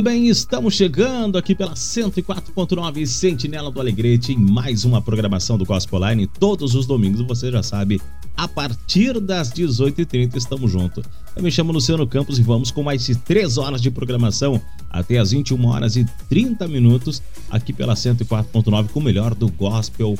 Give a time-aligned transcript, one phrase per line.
[0.00, 5.66] Muito bem, estamos chegando aqui pela 104.9 Sentinela do Alegrete em mais uma programação do
[5.66, 6.26] Gospel Line.
[6.26, 8.00] Todos os domingos, você já sabe,
[8.34, 11.04] a partir das 18h30 estamos juntos.
[11.36, 15.18] Eu me chamo Luciano Campos e vamos com mais de 3 horas de programação até
[15.18, 20.18] as 21 horas e 30 minutos aqui pela 104.9 com o melhor do Gospel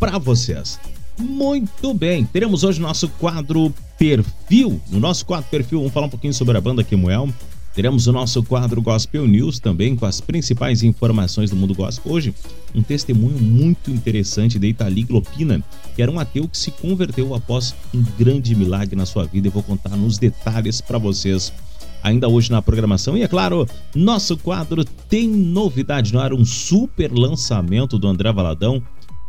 [0.00, 0.80] para vocês.
[1.16, 4.80] Muito bem, teremos hoje nosso quadro Perfil.
[4.90, 7.28] No nosso quadro Perfil, vamos falar um pouquinho sobre a banda Kemuel.
[7.74, 12.12] Teremos o nosso quadro Gospel News também com as principais informações do mundo gospel.
[12.12, 12.32] Hoje,
[12.72, 15.60] um testemunho muito interessante de Itali Glopina,
[15.96, 19.48] que era um ateu que se converteu após um grande milagre na sua vida.
[19.48, 21.52] Eu vou contar nos detalhes para vocês
[22.00, 23.16] ainda hoje na programação.
[23.16, 28.80] E é claro, nosso quadro tem novidade no ar, um super lançamento do André Valadão.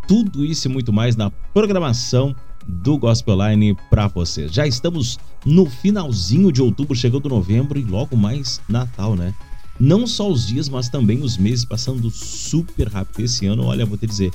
[0.07, 2.35] Tudo isso e muito mais na programação
[2.67, 4.51] do Gospel Line para vocês.
[4.51, 9.33] Já estamos no finalzinho de outubro, chegando novembro e logo mais Natal, né?
[9.79, 13.65] Não só os dias, mas também os meses passando super rápido esse ano.
[13.65, 14.31] Olha, vou te dizer,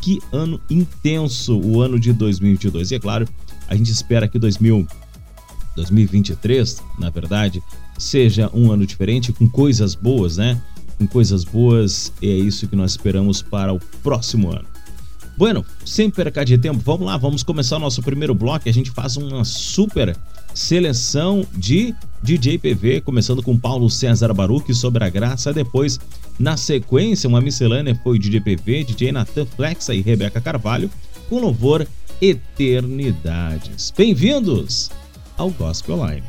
[0.00, 2.90] que ano intenso o ano de 2022.
[2.90, 3.28] E é claro,
[3.68, 4.86] a gente espera que 2000
[5.76, 7.62] 2023, na verdade,
[7.98, 10.60] seja um ano diferente, com coisas boas, né?
[10.98, 14.73] Com coisas boas, e é isso que nós esperamos para o próximo ano.
[15.36, 18.68] Bueno, sem perca de tempo, vamos lá, vamos começar o nosso primeiro bloco.
[18.68, 20.16] A gente faz uma super
[20.54, 25.52] seleção de DJ PV, começando com Paulo César Baruch sobre a graça.
[25.52, 25.98] Depois,
[26.38, 30.88] na sequência, uma miscelânea foi DJ PV, DJ Nathan Flexa e Rebeca Carvalho,
[31.28, 31.86] com louvor
[32.20, 33.92] Eternidades.
[33.96, 34.90] Bem-vindos
[35.36, 36.22] ao Gospel Line.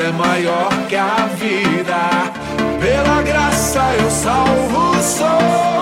[0.00, 1.98] É maior que a vida.
[2.80, 5.77] Pela graça eu salvo sou,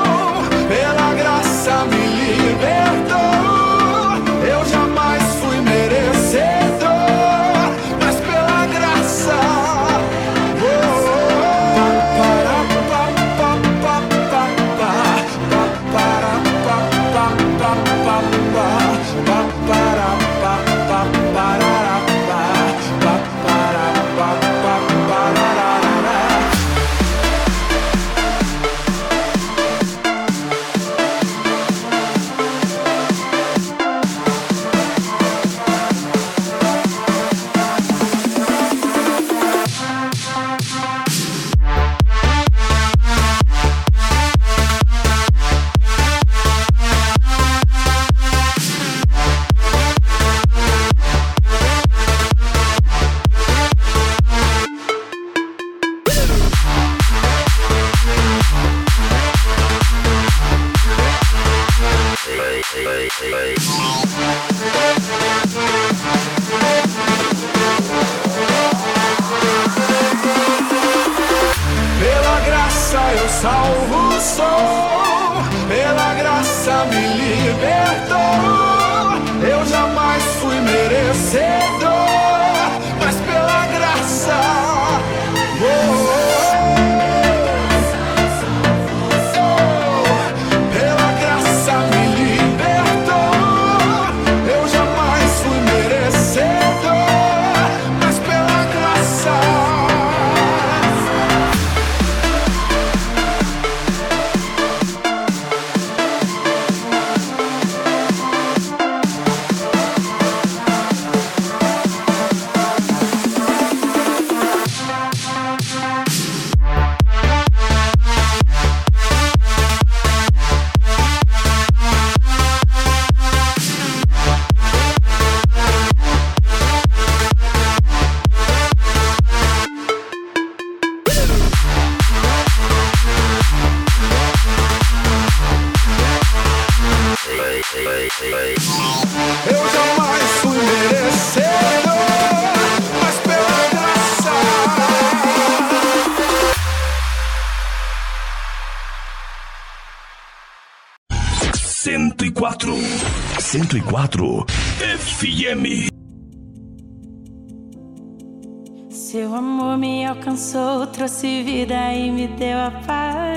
[161.06, 163.36] trouxe vida e me deu a paz.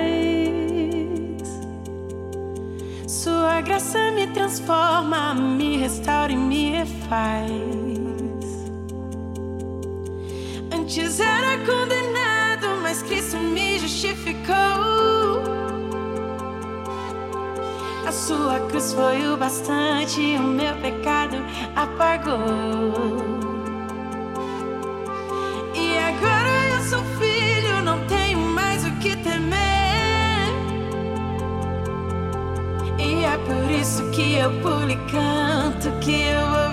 [3.07, 7.51] Sua graça me transforma, me restaura e me refaz.
[10.73, 14.55] Antes era condenado, mas Cristo me justificou.
[18.07, 21.37] A sua cruz foi o bastante, o meu pecado
[21.75, 23.28] apagou.
[33.49, 36.68] por isso que eu pulo e canto que eu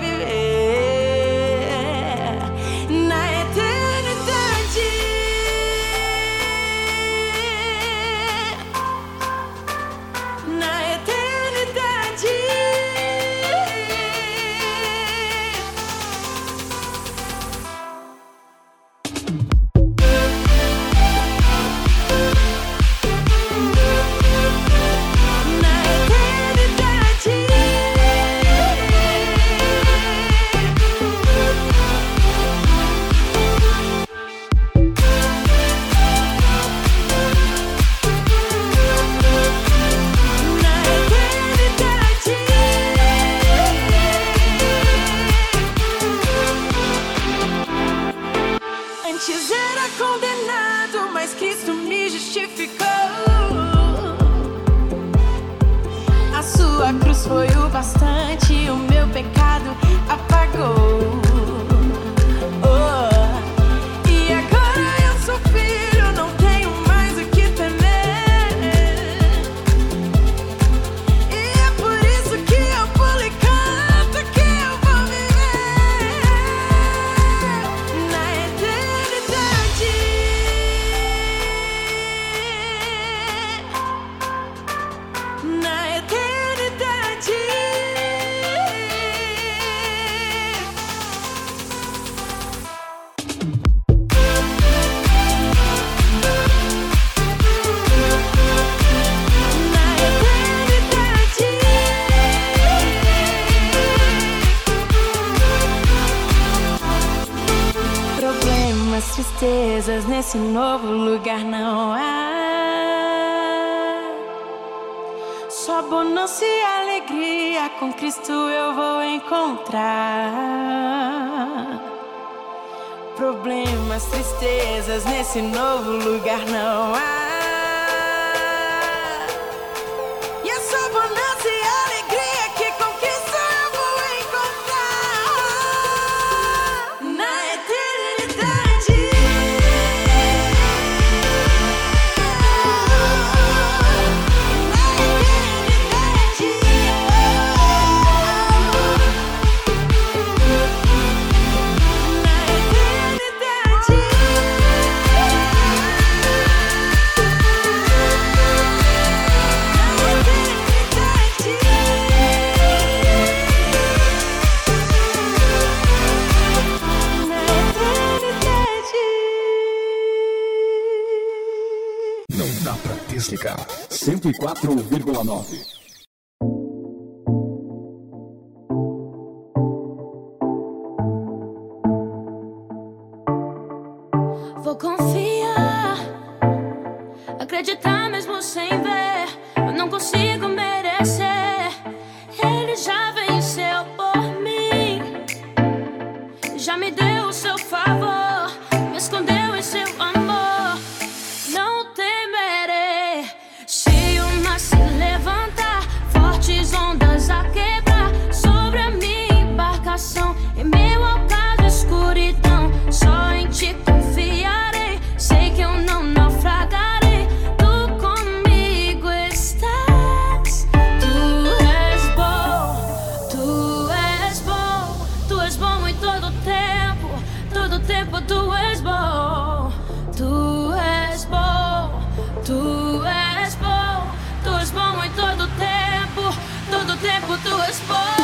[237.77, 238.16] tempo tu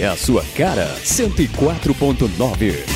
[0.00, 0.96] é a sua cara.
[1.04, 2.93] 104.9.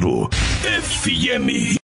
[0.00, 1.79] FM.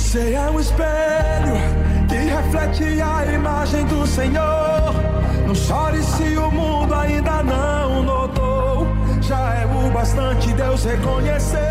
[0.00, 1.54] Você é um espelho
[2.08, 4.92] que reflete a imagem do Senhor.
[5.46, 8.88] Não chore se o mundo ainda não notou.
[9.20, 11.69] Já é o bastante Deus reconhecer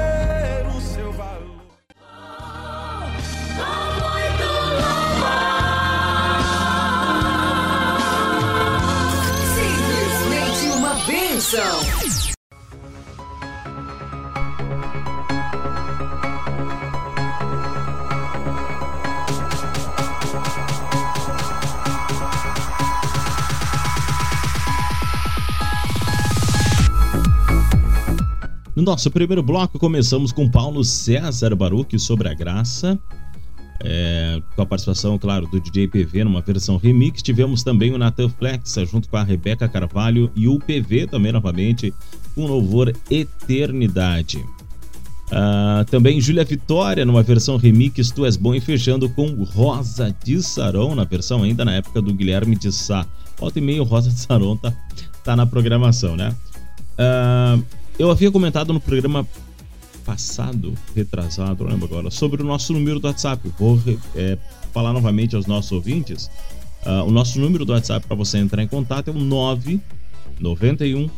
[28.90, 32.98] nosso primeiro bloco, começamos com Paulo César Baruch sobre a graça.
[33.84, 37.22] é, com a participação, claro, do DJ PV numa versão remix.
[37.22, 41.94] Tivemos também o Nathan Flexa junto com a Rebeca Carvalho e o PV também novamente
[42.34, 44.44] com louvor Eternidade.
[45.32, 50.42] Ah, também Júlia Vitória numa versão remix Tu És Bom e fechando com Rosa de
[50.42, 53.06] Saron na versão ainda na época do Guilherme de Sá.
[53.38, 54.74] Volta e meio Rosa de Saron tá,
[55.24, 56.36] tá na programação, né?
[56.98, 57.60] Ah,
[58.00, 59.28] eu havia comentado no programa
[60.06, 63.48] passado, retrasado, não lembro agora, sobre o nosso número do WhatsApp.
[63.60, 63.80] Vou
[64.16, 64.38] é,
[64.72, 66.32] falar novamente aos nossos ouvintes.
[66.86, 71.10] Ah, o nosso número do WhatsApp para você entrar em contato é o 991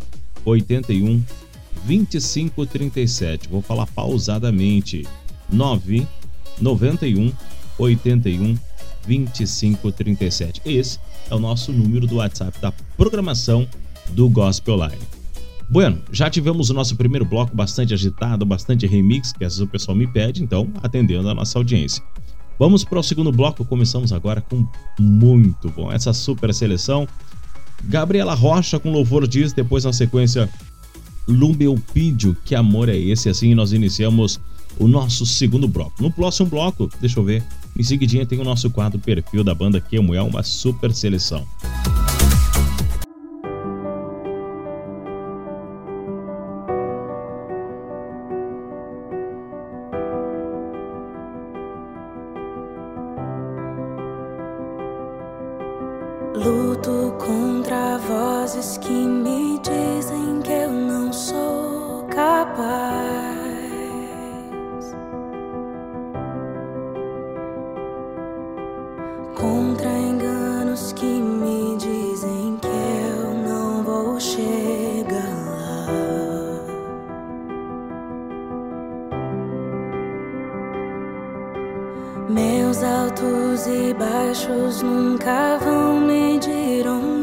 [0.44, 1.24] 81
[1.86, 3.48] 2537.
[3.48, 5.08] Vou falar pausadamente.
[5.50, 7.32] 991
[7.78, 8.58] 81
[9.06, 10.62] 2537.
[10.66, 13.68] Esse é o nosso número do WhatsApp da programação
[14.10, 15.11] do Gospel Online.
[15.72, 19.68] Bueno, já tivemos o nosso primeiro bloco bastante agitado, bastante remix, que às vezes o
[19.68, 22.04] pessoal me pede, então atendendo a nossa audiência.
[22.60, 24.68] Vamos para o segundo bloco, começamos agora com
[25.00, 25.90] muito bom.
[25.90, 27.08] Essa super seleção.
[27.86, 30.50] Gabriela Rocha com louvor diz, depois na sequência
[31.26, 33.30] Lumbelpídio, que amor é esse?
[33.30, 34.42] Assim nós iniciamos
[34.78, 36.04] o nosso segundo bloco.
[36.04, 37.46] No próximo bloco, deixa eu ver,
[37.80, 41.48] em seguidinha tem o nosso quadro perfil da banda Kemuel, uma super seleção.
[41.74, 42.01] Luto
[58.78, 63.02] que me dizem que eu não sou capaz.
[69.36, 75.88] Contra enganos que me dizem que eu não vou chegar lá.
[82.30, 87.21] Meus altos e baixos nunca vão medir o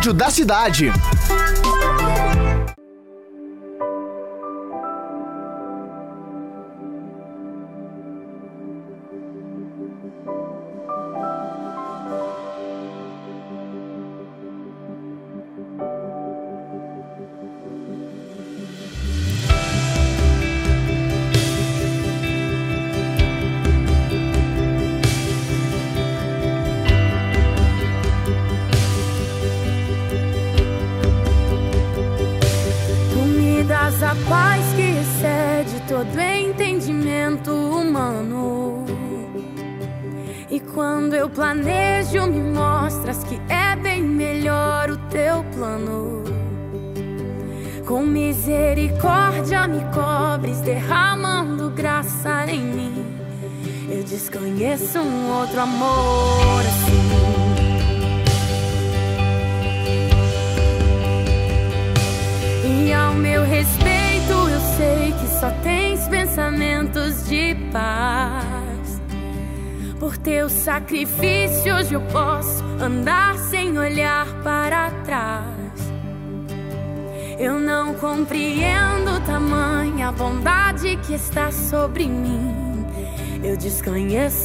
[0.00, 0.90] rádio da cidade.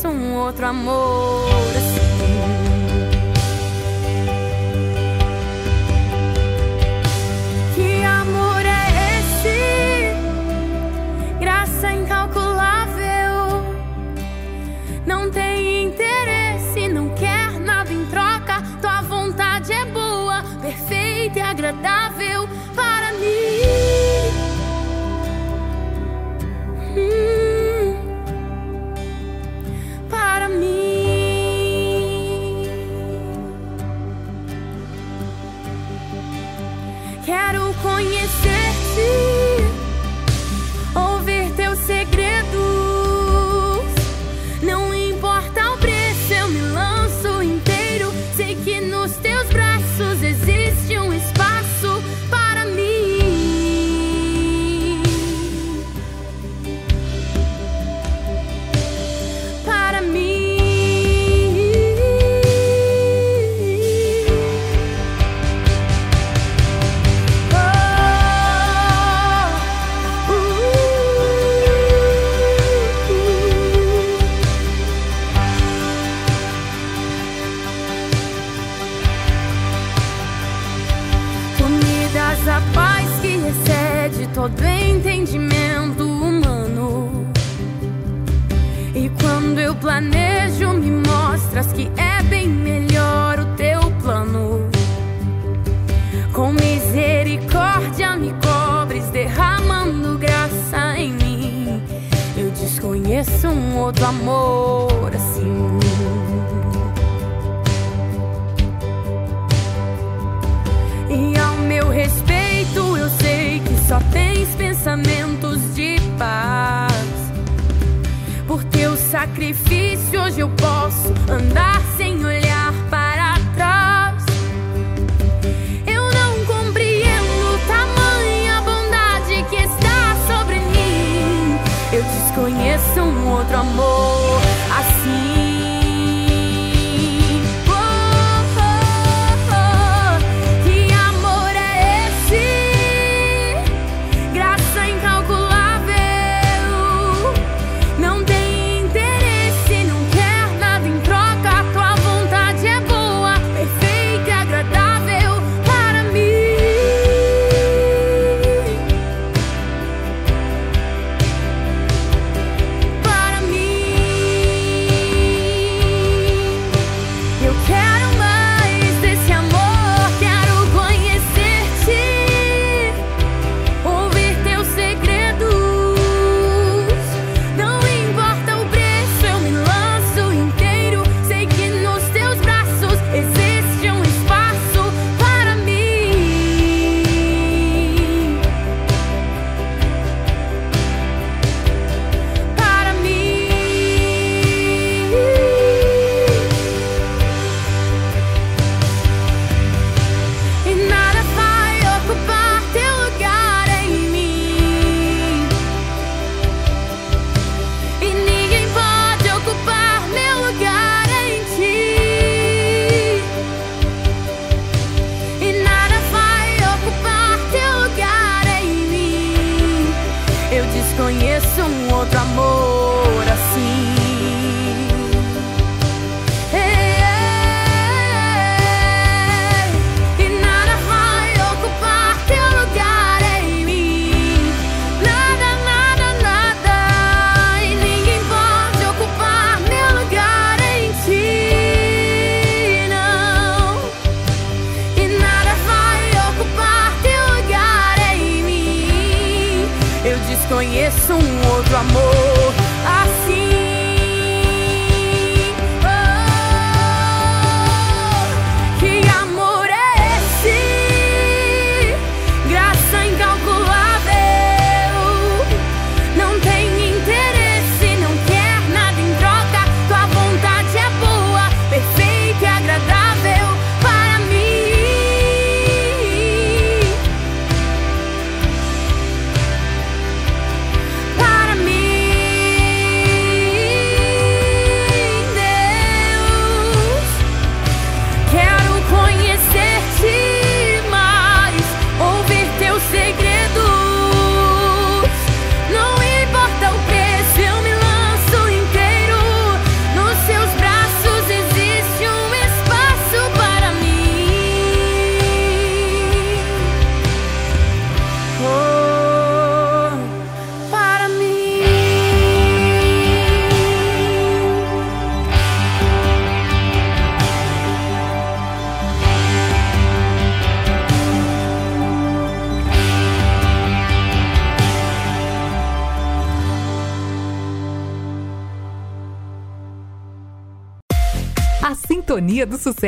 [0.07, 1.99] um outro amor assim.
[7.75, 10.15] Que amor é esse?
[11.39, 13.63] Graça incalculável.
[15.05, 18.63] Não tem interesse, não quer nada em troca.
[18.81, 22.04] Tua vontade é boa, perfeita e agradável.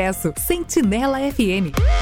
[0.08, 1.97] Sucesso, Sentinela FM.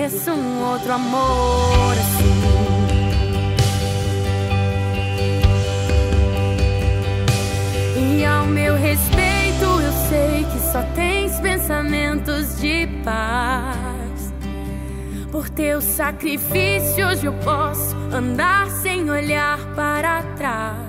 [0.00, 2.40] mereço um outro amor assim.
[8.16, 14.32] E ao meu respeito, eu sei que só tens pensamentos de paz.
[15.30, 20.88] Por teu sacrifício, hoje eu posso andar sem olhar para trás.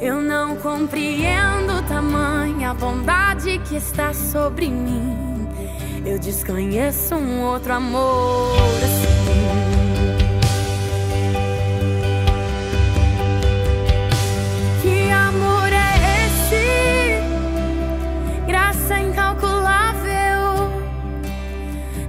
[0.00, 5.19] Eu não compreendo tamanha bondade que está sobre mim.
[6.10, 9.06] Eu desconheço um outro amor assim.
[14.82, 15.94] Que amor é
[16.26, 17.22] esse?
[18.44, 20.72] Graça incalculável.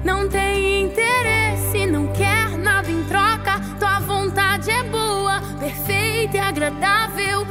[0.04, 3.62] Não tem interesse, não quer nada em troca.
[3.78, 7.46] Tua vontade é boa, perfeita e agradável.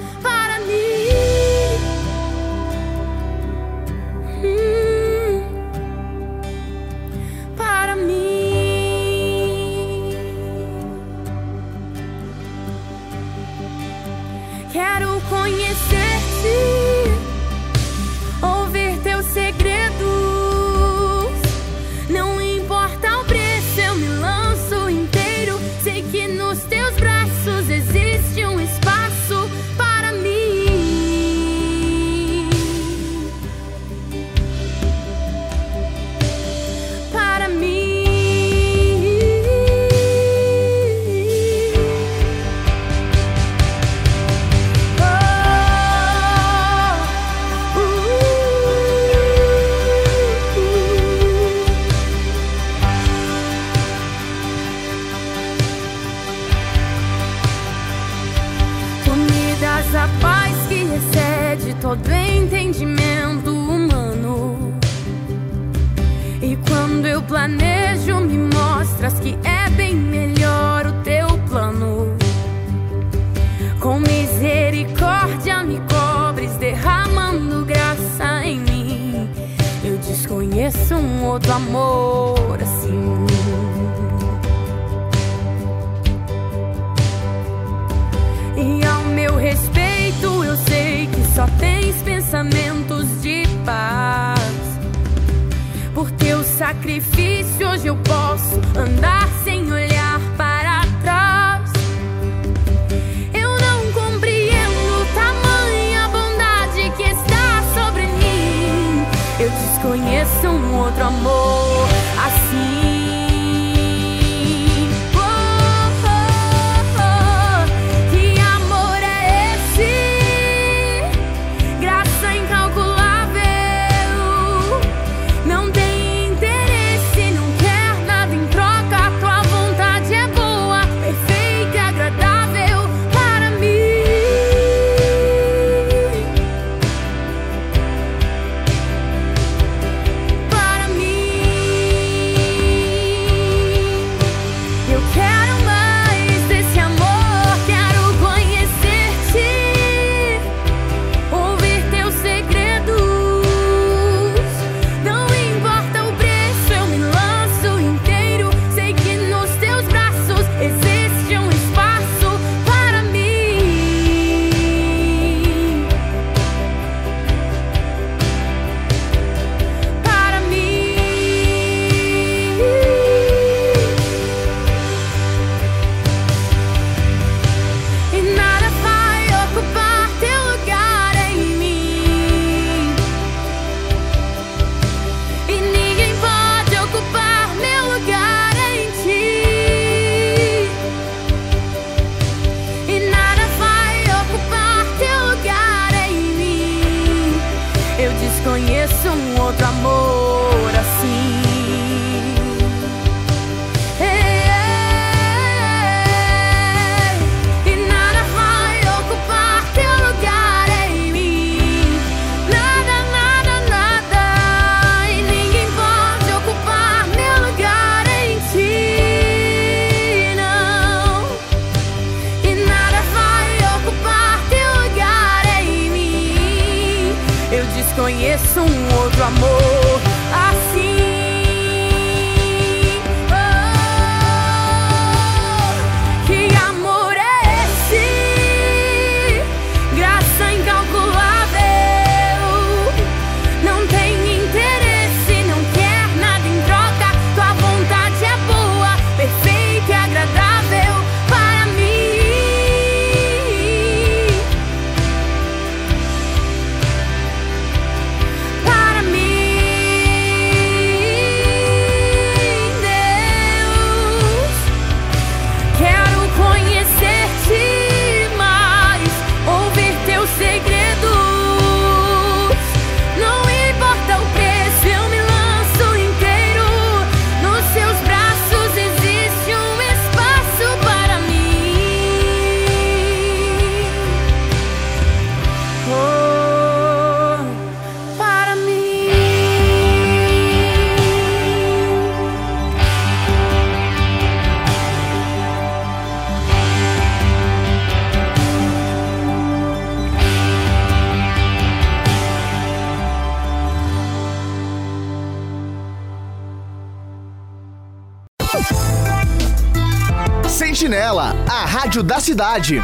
[311.90, 312.80] Rádio da cidade.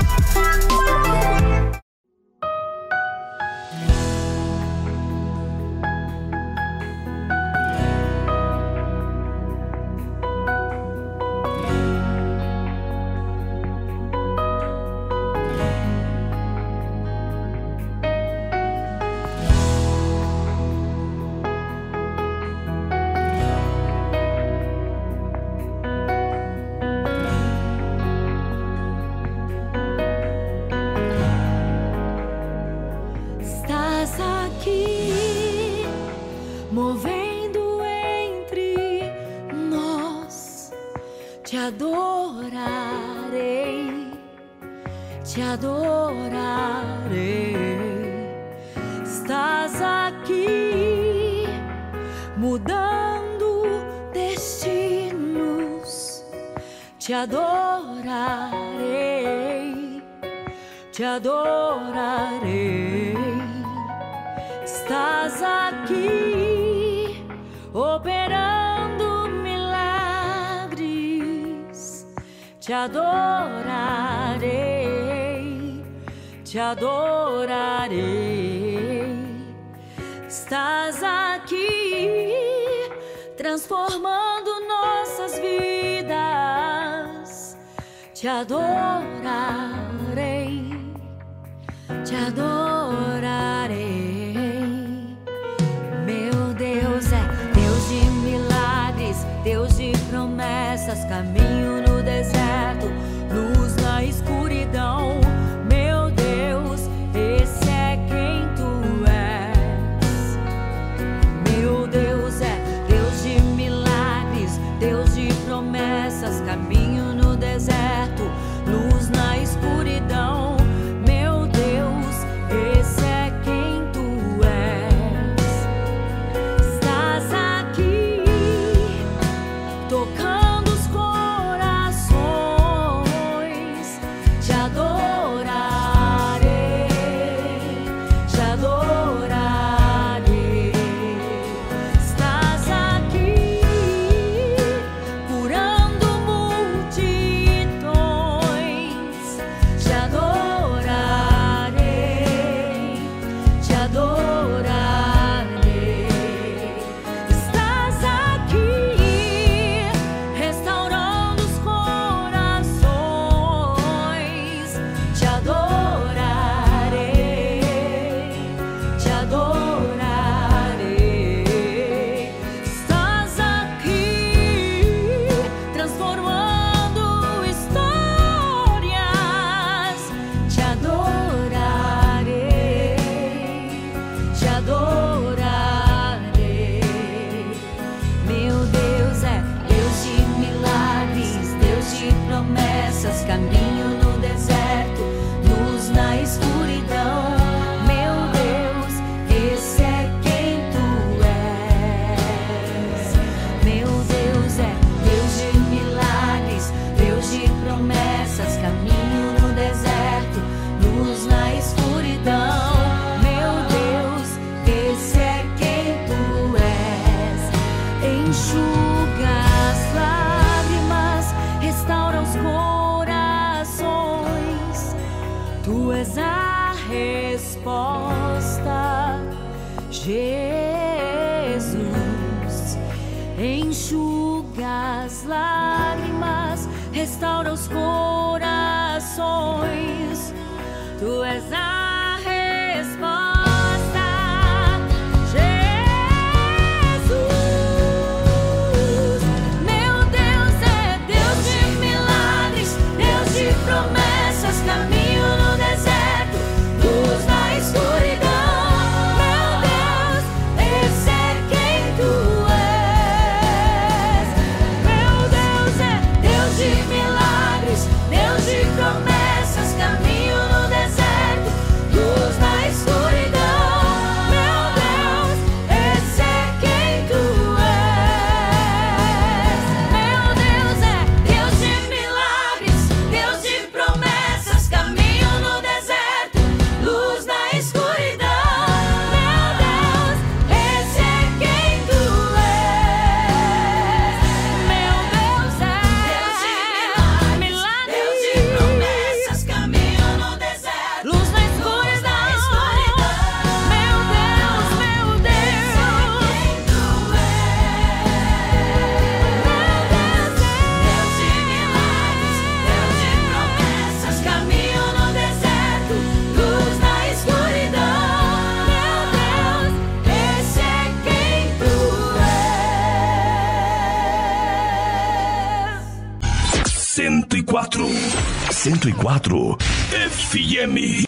[329.17, 329.57] 104
[329.91, 331.07] FM.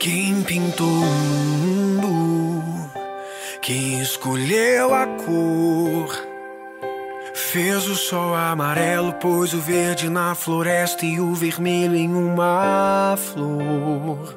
[0.00, 2.90] Quem pintou o mundo,
[3.62, 6.12] quem escolheu a cor,
[7.34, 14.36] fez o sol amarelo, pôs o verde na floresta e o vermelho em uma flor.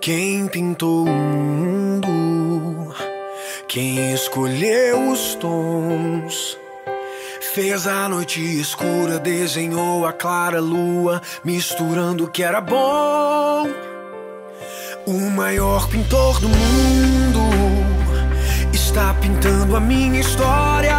[0.00, 2.08] Quem pintou o mundo,
[3.68, 4.69] quem escolheu
[5.40, 6.58] tons.
[7.54, 13.68] Fez a noite escura, desenhou a clara lua, misturando o que era bom.
[15.06, 17.40] O maior pintor do mundo
[18.72, 20.96] está pintando a minha história.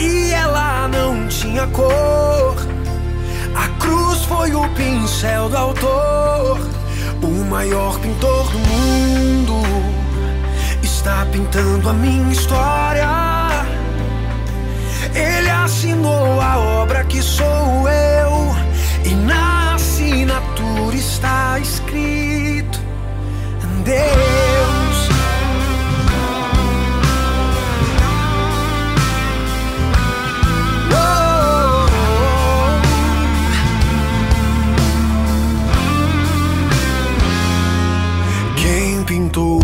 [0.00, 2.56] E ela não tinha cor.
[3.54, 6.58] A cruz foi o pincel do autor.
[7.22, 9.93] O maior pintor do mundo
[11.04, 13.06] está pintando a minha história.
[15.14, 18.54] Ele assinou a obra que sou eu.
[19.04, 22.80] E na assinatura está escrito:
[23.84, 25.08] Deus.
[38.56, 39.63] Quem pintou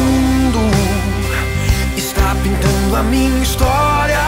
[2.95, 4.19] a minha história.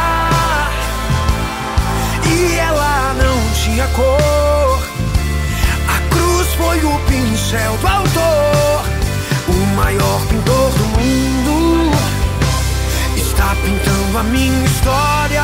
[2.25, 4.83] E ela não tinha cor.
[5.87, 8.85] A cruz foi o pincel do autor.
[9.47, 11.91] O maior pintor do mundo
[13.15, 15.43] está pintando a minha história.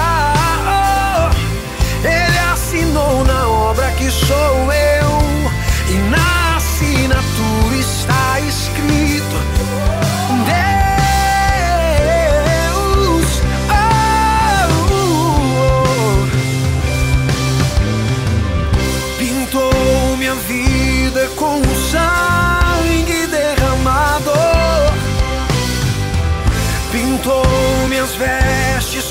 [0.67, 5.19] Oh, Ele assinou na obra que sou eu.
[5.89, 9.28] E na assinatura está escrito: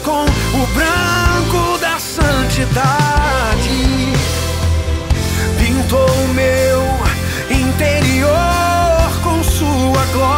[0.08, 2.78] com o branco da santidade.
[5.58, 6.82] Pintou meu
[7.50, 10.37] interior com sua glória.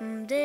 [0.00, 0.38] um Deus.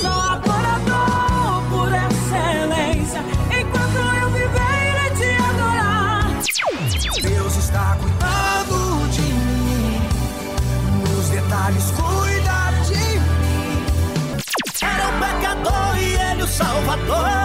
[0.00, 3.20] Sou adorador por excelência,
[3.50, 6.26] enquanto eu viver irei te adorar.
[7.22, 10.00] Deus está cuidando de mim,
[11.08, 13.84] nos detalhes cuida de mim.
[14.82, 17.43] Era o pecador e ele o salvador.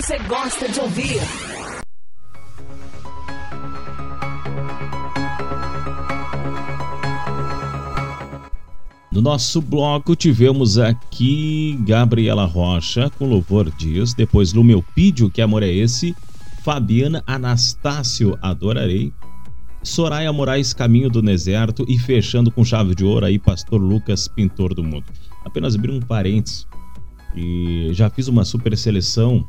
[0.00, 1.16] Você gosta de ouvir?
[9.10, 15.68] No nosso bloco tivemos aqui Gabriela Rocha com Louvor Dias, depois Lumelpídio, que amor é
[15.68, 16.14] esse,
[16.62, 19.12] Fabiana Anastácio, Adorarei,
[19.82, 24.74] Soraya Moraes, Caminho do Deserto e fechando com chave de ouro aí, Pastor Lucas, Pintor
[24.74, 25.06] do Mundo.
[25.44, 26.68] Apenas abrir um parênteses,
[27.34, 29.46] e já fiz uma super seleção,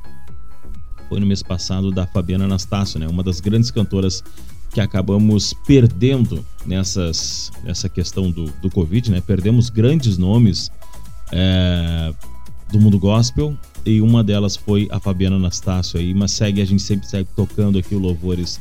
[1.10, 3.08] foi no mês passado, da Fabiana Anastácio, né?
[3.08, 4.24] Uma das grandes cantoras
[4.72, 9.20] que acabamos perdendo nessas, nessa questão do, do Covid, né?
[9.20, 10.72] Perdemos grandes nomes
[11.32, 12.14] é,
[12.72, 16.84] do mundo gospel e uma delas foi a Fabiana Anastácio aí, mas segue, a gente
[16.84, 18.60] sempre segue tocando aqui o Louvores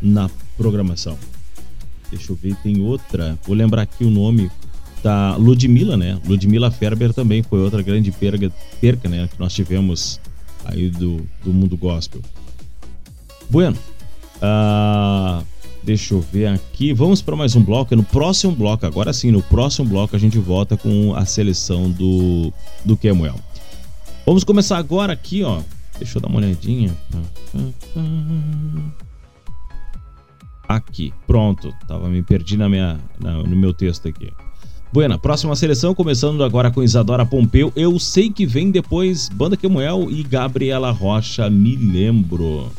[0.00, 1.18] na programação.
[2.10, 4.50] Deixa eu ver, tem outra, vou lembrar aqui o nome
[5.02, 6.18] da Ludmilla, né?
[6.26, 9.28] Ludmilla Ferber também foi outra grande perca, perca né?
[9.30, 10.20] Que nós tivemos
[10.64, 12.20] aí do, do mundo gospel.
[13.48, 13.76] Bueno,
[14.40, 15.42] ah,
[15.82, 16.92] deixa eu ver aqui.
[16.92, 17.94] Vamos para mais um bloco.
[17.96, 22.52] No próximo bloco, agora sim, no próximo bloco a gente volta com a seleção do,
[22.84, 23.36] do Kemuel.
[24.24, 25.60] Vamos começar agora aqui, ó.
[25.98, 26.96] Deixa eu dar uma olhadinha.
[30.68, 31.74] Aqui, pronto.
[31.88, 34.30] Tava me perdi na minha, na, no meu texto aqui.
[34.92, 37.72] Buena, próxima seleção, começando agora com Isadora Pompeu.
[37.76, 42.72] Eu sei que vem depois Banda Kemuel e Gabriela Rocha, me lembro.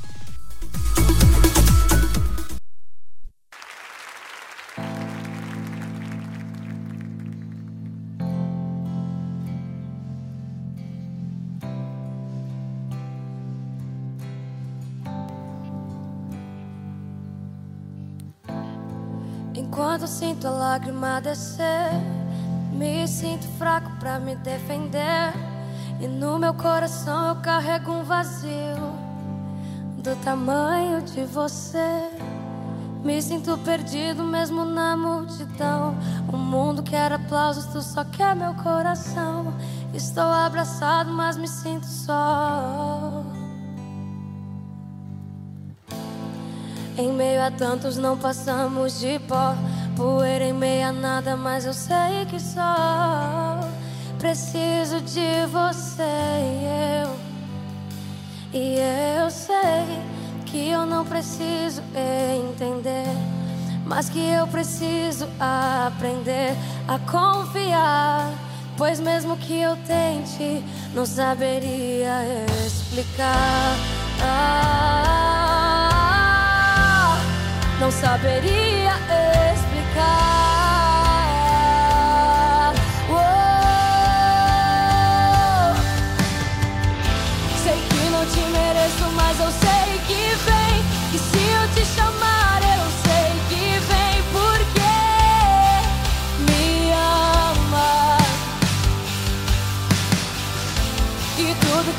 [20.42, 21.92] Sinto a lágrima descer,
[22.74, 25.34] me sinto fraco pra me defender.
[26.00, 28.76] E no meu coração eu carrego um vazio
[30.00, 32.10] do tamanho de você.
[33.04, 35.96] Me sinto perdido mesmo na multidão.
[36.28, 39.54] O mundo quer aplausos, tu só quer meu coração.
[39.94, 43.24] Estou abraçado, mas me sinto só.
[46.98, 49.56] Em meio a tantos não passamos de pó.
[50.02, 53.60] Poeira em meio a nada, mas eu sei que só
[54.18, 56.66] preciso de você e
[57.04, 57.16] eu.
[58.52, 58.80] E
[59.20, 60.02] eu sei
[60.48, 61.84] que eu não preciso
[62.50, 63.16] entender,
[63.86, 66.56] mas que eu preciso aprender
[66.88, 68.34] a confiar.
[68.76, 70.64] Pois mesmo que eu tente,
[70.96, 72.24] não saberia
[72.66, 73.78] explicar.
[74.24, 74.72] Ah,
[77.80, 79.31] não saberia explicar.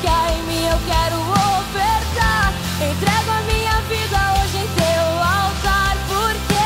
[0.05, 2.51] Em mim eu quero ofertar.
[2.75, 6.63] Entrego a minha vida hoje em teu altar, porque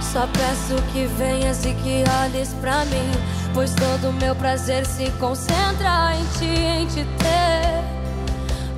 [0.00, 3.10] Só peço que venhas e que olhes pra mim,
[3.52, 7.82] pois todo o meu prazer se concentra em ti, em te ter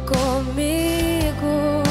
[0.06, 1.83] comigo.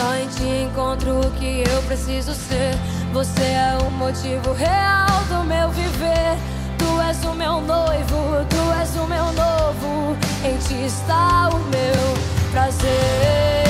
[0.00, 2.72] Só em ti encontro o que eu preciso ser.
[3.12, 6.38] Você é o motivo real do meu viver.
[6.78, 10.16] Tu és o meu noivo, tu és o meu novo.
[10.42, 13.69] Em ti está o meu prazer.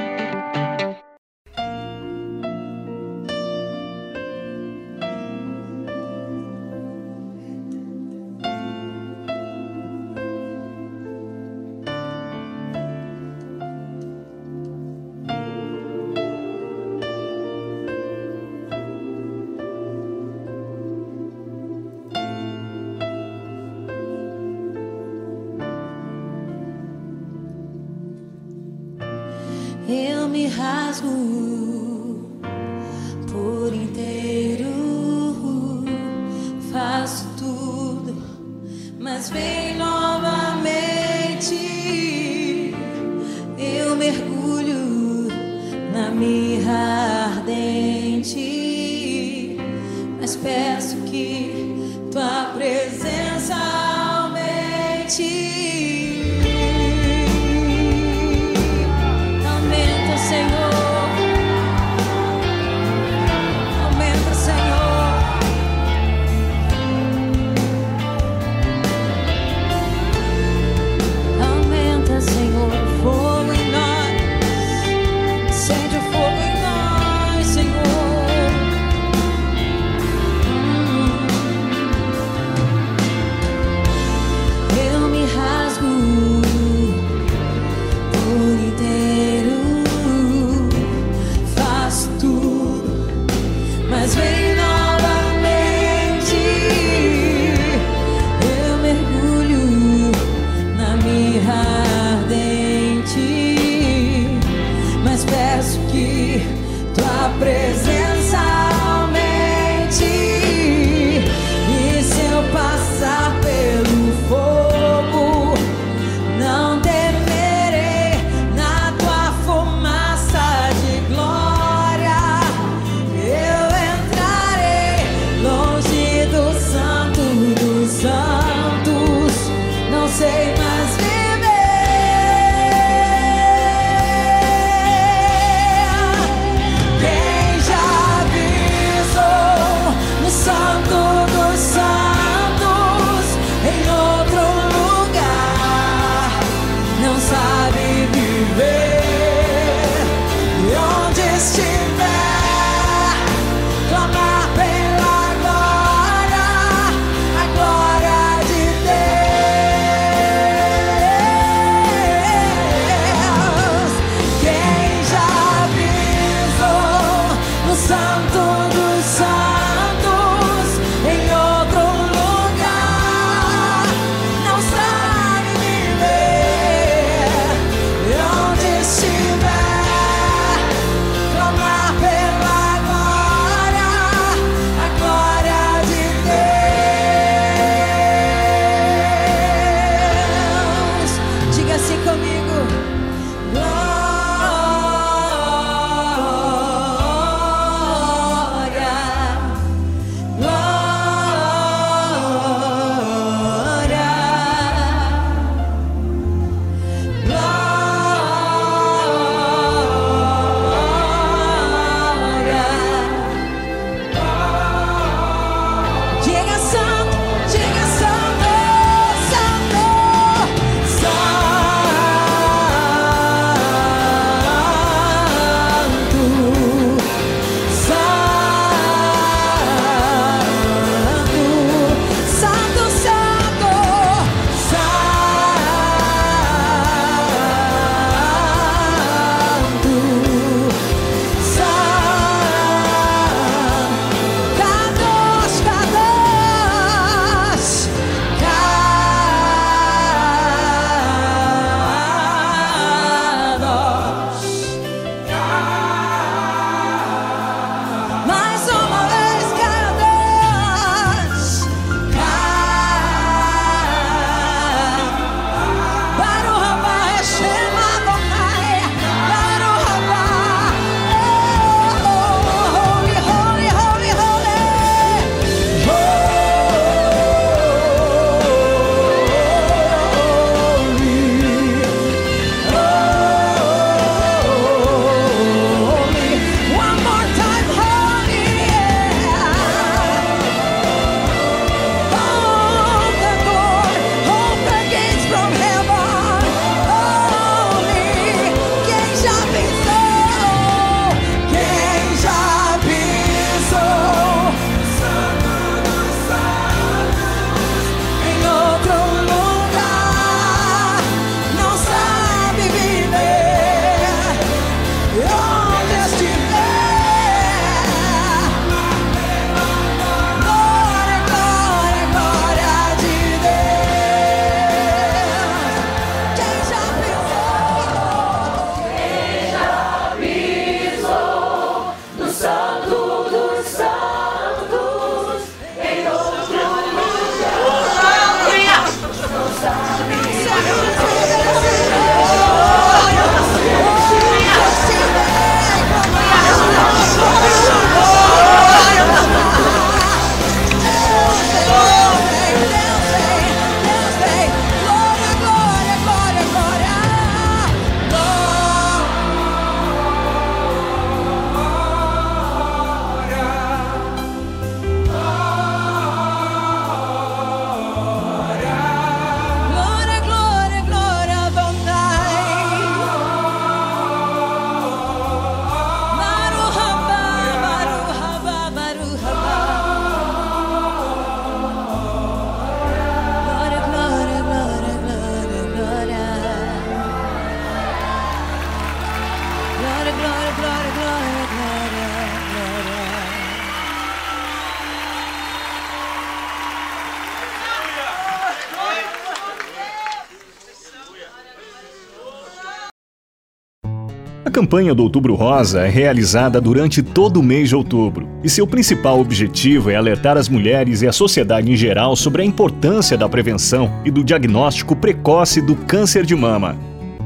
[404.61, 409.19] Campanha do Outubro Rosa é realizada durante todo o mês de outubro e seu principal
[409.19, 413.91] objetivo é alertar as mulheres e a sociedade em geral sobre a importância da prevenção
[414.05, 416.77] e do diagnóstico precoce do câncer de mama.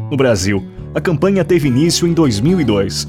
[0.10, 3.06] No Brasil, a campanha teve início em 2002.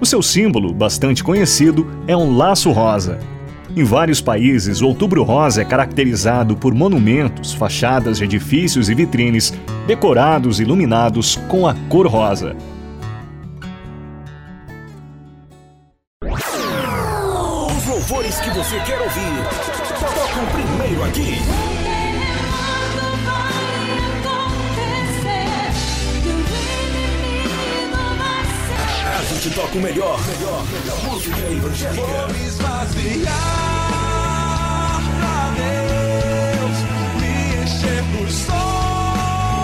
[0.00, 3.18] O seu símbolo, bastante conhecido, é um laço rosa.
[3.76, 9.52] Em vários países, o Outubro Rosa é caracterizado por monumentos, fachadas de edifícios e vitrines
[9.84, 12.54] decorados e iluminados com a cor rosa.
[18.64, 19.44] Você quer ouvir.
[20.00, 21.38] Tocam primeiro aqui.
[29.06, 32.06] A gente toca o melhor, melhor, melhor música evangélica.
[32.06, 33.32] Vou me esvaziar
[35.20, 35.52] pra
[36.56, 36.78] Deus,
[37.20, 37.32] me
[37.64, 39.60] encher por sonhos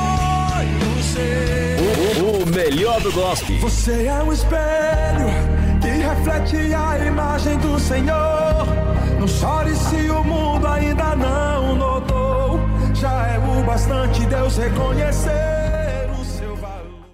[1.06, 2.18] seus.
[2.18, 3.58] O, o melhor do gospel.
[3.60, 5.49] Você é um espelho
[5.80, 8.66] que reflete a imagem do Senhor.
[9.18, 12.60] Não chore se o mundo ainda não notou.
[12.94, 17.04] Já é o bastante Deus reconhecer o seu valor.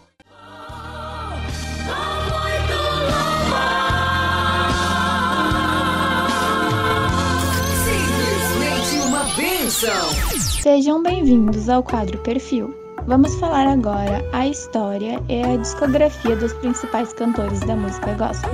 [7.84, 10.40] Simplesmente uma bênção.
[10.62, 12.85] Sejam bem-vindos ao quadro Perfil.
[13.06, 18.50] Vamos falar agora a história e a discografia dos principais cantores da música gospel.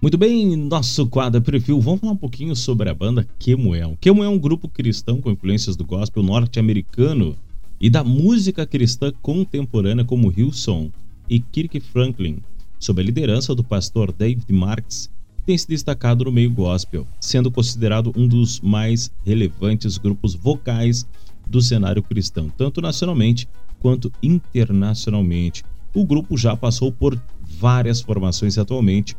[0.00, 3.98] Muito bem, nosso quadro perfil, vamos falar um pouquinho sobre a banda Kemuel.
[4.00, 7.36] Kemuel é um grupo cristão com influências do gospel norte-americano
[7.78, 10.90] e da música cristã contemporânea como Hillsong
[11.28, 12.38] e Kirk Franklin,
[12.80, 15.08] sob a liderança do pastor David Marks,
[15.46, 21.06] tem se destacado no meio gospel, sendo considerado um dos mais relevantes grupos vocais
[21.46, 23.48] do cenário cristão, tanto nacionalmente
[23.78, 25.62] quanto internacionalmente.
[25.94, 29.16] O grupo já passou por várias formações atualmente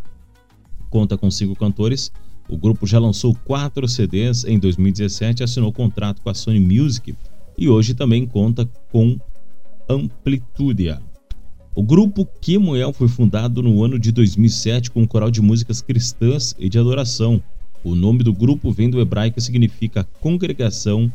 [0.91, 2.11] conta com cinco cantores.
[2.47, 7.15] O grupo já lançou quatro CDs em 2017, assinou contrato com a Sony Music
[7.57, 9.17] e hoje também conta com
[9.89, 11.01] Amplitudia.
[11.73, 16.53] O grupo Kemuel foi fundado no ano de 2007 com um coral de músicas cristãs
[16.59, 17.41] e de adoração.
[17.81, 21.09] O nome do grupo vem do hebraico e significa Congregação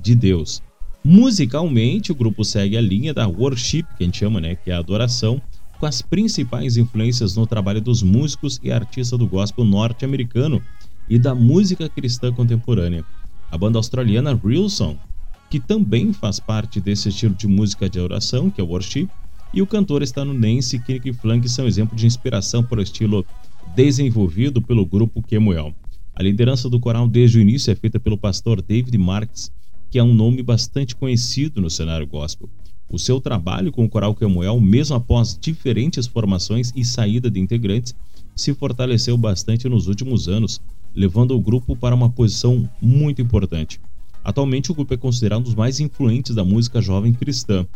[0.00, 0.60] de Deus.
[1.04, 4.74] Musicalmente, o grupo segue a linha da worship, que a gente chama, né, que é
[4.74, 5.40] a adoração,
[5.78, 10.60] com as principais influências no trabalho dos músicos e artistas do gospel norte-americano
[11.08, 13.04] e da música cristã contemporânea.
[13.48, 14.96] A banda australiana Real
[15.48, 19.08] que também faz parte desse estilo de música de oração, que é worship,
[19.52, 23.26] e o cantor estadunidense Kirk Frank são exemplo de inspiração para o estilo
[23.74, 25.74] desenvolvido pelo grupo Kemuel.
[26.14, 29.50] A liderança do coral desde o início é feita pelo pastor David Marks,
[29.90, 32.48] que é um nome bastante conhecido no cenário gospel.
[32.90, 37.94] O seu trabalho com o Coral Kemuel, mesmo após diferentes formações e saída de integrantes,
[38.34, 40.60] se fortaleceu bastante nos últimos anos,
[40.94, 43.80] levando o grupo para uma posição muito importante.
[44.24, 47.66] Atualmente, o grupo é considerado um dos mais influentes da música jovem cristã.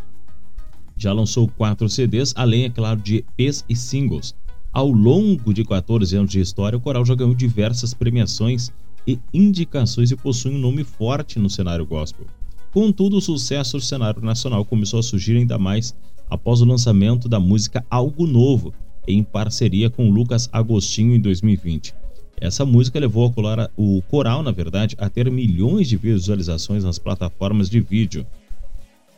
[0.96, 4.34] Já lançou quatro CDs, além, é claro, de EPs e singles.
[4.72, 8.72] Ao longo de 14 anos de história, o coral já ganhou diversas premiações
[9.06, 12.26] e indicações e possui um nome forte no cenário gospel.
[12.72, 15.94] Contudo, o sucesso do cenário nacional começou a surgir ainda mais
[16.28, 18.72] após o lançamento da música Algo Novo,
[19.06, 21.94] em parceria com Lucas Agostinho em 2020.
[22.40, 23.32] Essa música levou
[23.76, 28.26] o coral, na verdade, a ter milhões de visualizações nas plataformas de vídeo.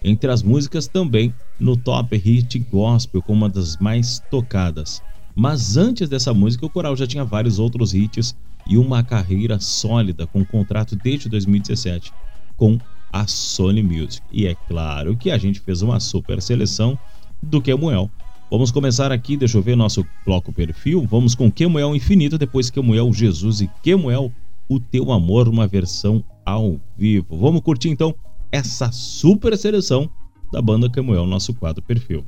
[0.03, 5.03] Entre as músicas também no Top Hit Gospel como uma das mais tocadas.
[5.35, 8.35] Mas antes dessa música, o coral já tinha vários outros hits
[8.67, 12.13] e uma carreira sólida com contrato desde 2017
[12.57, 12.79] com
[13.13, 14.23] a Sony Music.
[14.33, 16.99] E é claro que a gente fez uma super seleção
[17.43, 18.11] do Kemuel.
[18.51, 21.07] Vamos começar aqui, deixa eu ver nosso bloco perfil.
[21.09, 24.33] Vamos com Kemuel Infinito, depois Kemuel Jesus e Kemuel
[24.69, 27.37] O Teu Amor, uma versão ao vivo.
[27.37, 28.15] Vamos curtir então
[28.57, 30.11] essa super seleção
[30.51, 32.25] da banda Kemuel, nosso quadro perfil.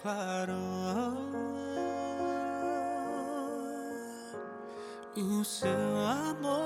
[0.00, 0.54] Claro,
[5.16, 6.57] o seu amor.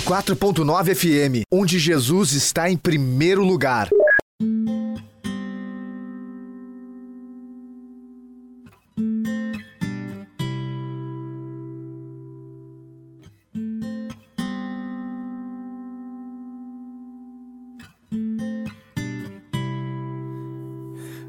[0.00, 3.88] 104.9 FM, onde Jesus está em primeiro lugar.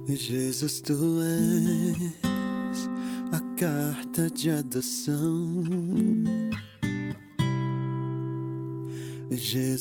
[0.08, 2.90] Jesus, tu és
[3.32, 5.24] a carta de adoção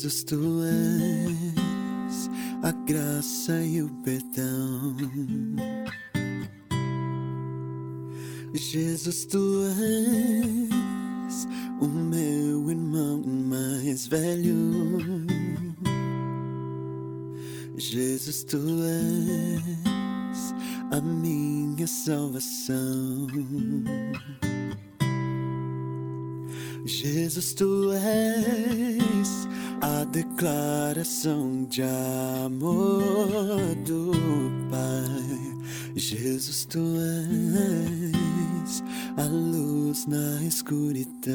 [0.05, 2.31] Jesus, tu és
[2.62, 4.94] a graça e o perdão.
[8.52, 11.48] Jesus, tu és
[11.81, 14.55] o meu irmão mais velho.
[17.78, 18.59] Jesus, tu
[20.28, 20.55] és
[20.90, 23.26] a minha salvação.
[26.86, 29.48] Jesus, tu és
[29.81, 34.12] a declaração de amor do
[34.70, 35.97] Pai.
[35.97, 36.81] Jesus, tu
[38.65, 38.82] és
[39.16, 41.35] a luz na escuridão.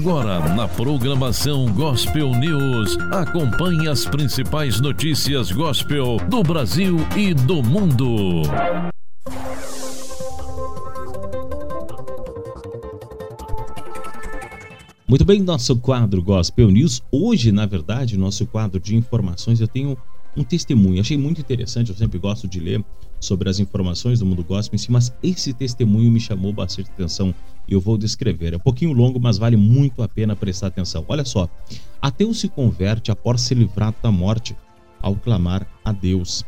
[0.00, 8.44] Agora, na programação Gospel News, acompanhe as principais notícias gospel do Brasil e do mundo.
[15.06, 17.02] Muito bem, nosso quadro Gospel News.
[17.12, 19.98] Hoje, na verdade, nosso quadro de informações, eu tenho
[20.34, 21.02] um testemunho.
[21.02, 22.82] Achei muito interessante, eu sempre gosto de ler
[23.20, 27.34] sobre as informações do mundo gospel em si, mas esse testemunho me chamou bastante atenção
[27.74, 28.52] eu vou descrever.
[28.52, 31.04] É um pouquinho longo, mas vale muito a pena prestar atenção.
[31.08, 31.48] Olha só,
[32.00, 34.56] ateu se converte após ser livrado da morte
[35.00, 36.44] ao clamar a Deus.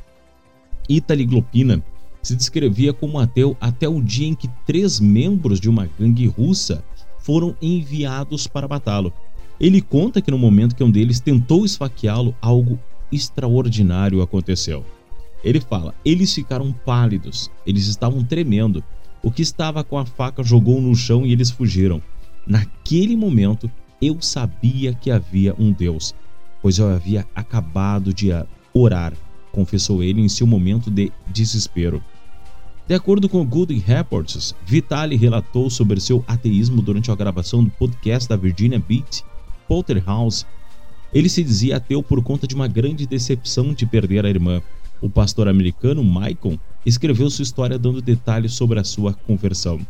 [0.89, 1.83] Itali Glopina
[2.23, 6.85] se descrevia como ateu até o dia em que três membros de uma gangue russa
[7.19, 9.13] foram enviados para matá-lo.
[9.59, 12.79] Ele conta que no momento que um deles tentou esfaqueá-lo, algo
[13.11, 14.85] extraordinário aconteceu.
[15.45, 18.83] Ele fala: eles ficaram pálidos, eles estavam tremendo.
[19.23, 22.03] O que estava com a faca jogou no chão e eles fugiram.
[22.47, 23.71] Naquele momento,
[24.01, 26.13] eu sabia que havia um Deus,
[26.61, 28.31] pois eu havia acabado de
[28.75, 29.13] orar,
[29.53, 32.03] confessou ele em seu momento de desespero.
[32.89, 37.71] De acordo com o Good Reports, Vitali relatou sobre seu ateísmo durante a gravação do
[37.71, 39.25] podcast da Virginia Beach,
[39.69, 40.45] Polterhouse.
[41.15, 44.61] Ele se dizia ateu por conta de uma grande decepção de perder a irmã.
[45.03, 49.81] O pastor americano Michael escreveu sua história dando detalhes sobre a sua conversão.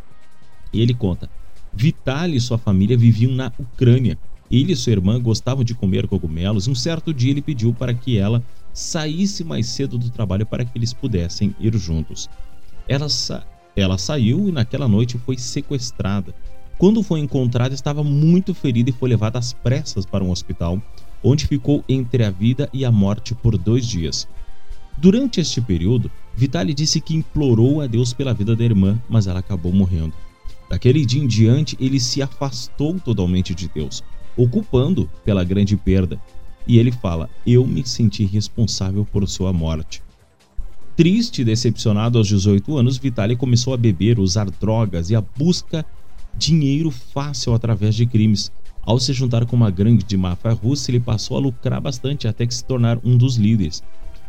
[0.73, 1.29] E ele conta:
[1.71, 4.17] Vitali e sua família viviam na Ucrânia.
[4.49, 8.17] Ele e sua irmã gostavam de comer cogumelos um certo dia ele pediu para que
[8.17, 12.27] ela saísse mais cedo do trabalho para que eles pudessem ir juntos.
[12.87, 13.45] Ela, sa
[13.75, 16.33] ela saiu e naquela noite foi sequestrada.
[16.77, 20.81] Quando foi encontrada, estava muito ferida e foi levada às pressas para um hospital,
[21.23, 24.27] onde ficou entre a vida e a morte por dois dias.
[24.97, 29.39] Durante este período, Vitali disse que implorou a Deus pela vida da irmã, mas ela
[29.39, 30.13] acabou morrendo.
[30.69, 34.03] Daquele dia em diante, ele se afastou totalmente de Deus,
[34.35, 36.19] ocupando pela grande perda.
[36.65, 40.01] E ele fala: Eu me senti responsável por sua morte.
[40.95, 45.85] Triste e decepcionado aos 18 anos, Vitali começou a beber, usar drogas e a busca
[46.37, 48.51] dinheiro fácil através de crimes.
[48.81, 52.45] Ao se juntar com uma gangue de máfia russa, ele passou a lucrar bastante até
[52.45, 53.81] que se tornar um dos líderes.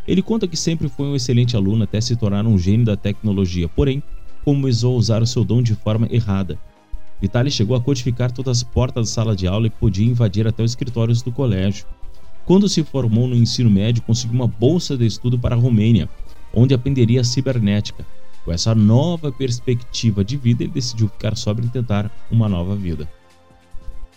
[0.06, 3.68] Ele conta que sempre foi um excelente aluno até se tornar um gênio da tecnologia,
[3.68, 4.02] porém,
[4.44, 6.58] começou a usar o seu dom de forma errada.
[7.20, 10.62] Vitali chegou a codificar todas as portas da sala de aula e podia invadir até
[10.62, 11.86] os escritórios do colégio.
[12.44, 16.08] Quando se formou no ensino médio, conseguiu uma bolsa de estudo para a Romênia,
[16.52, 18.04] onde aprenderia cibernética.
[18.44, 23.08] Com essa nova perspectiva de vida, ele decidiu ficar sóbrio e tentar uma nova vida.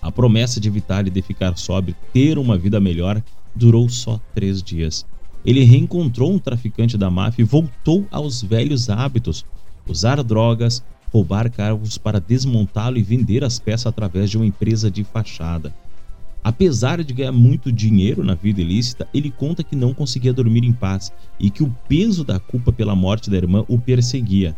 [0.02, 3.24] A promessa de Vitali de ficar sóbrio, ter uma vida melhor,
[3.56, 5.06] durou só três dias.
[5.46, 9.46] Ele reencontrou um traficante da máfia e voltou aos velhos hábitos:
[9.88, 15.04] usar drogas, roubar carros para desmontá-lo e vender as peças através de uma empresa de
[15.04, 15.74] fachada.
[16.44, 20.72] Apesar de ganhar muito dinheiro na vida ilícita, ele conta que não conseguia dormir em
[20.72, 24.56] paz e que o peso da culpa pela morte da irmã o perseguia.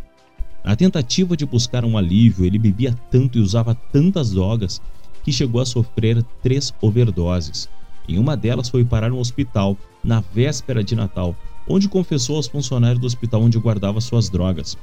[0.64, 4.82] Na tentativa de buscar um alívio, ele bebia tanto e usava tantas drogas
[5.24, 7.70] que chegou a sofrer três overdoses.
[8.08, 11.36] Em uma delas foi parar no hospital, na véspera de Natal,
[11.68, 14.78] onde confessou aos funcionários do hospital onde guardava suas drogas.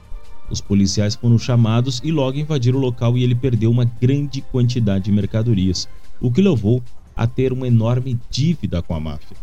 [0.49, 5.07] Os policiais foram chamados e logo invadiram o local e ele perdeu uma grande quantidade
[5.07, 5.89] de mercadorias,
[6.21, 6.83] o que levou
[7.17, 9.37] a ter uma enorme dívida com a máfia.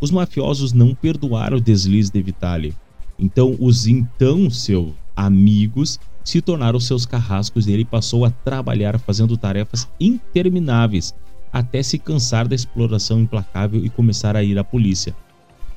[0.00, 2.74] Os mafiosos não perdoaram o deslize de Vitali,
[3.18, 9.36] então os então seus amigos se tornaram seus carrascos e ele passou a trabalhar fazendo
[9.36, 11.14] tarefas intermináveis
[11.52, 15.14] até se cansar da exploração implacável e começar a ir à polícia.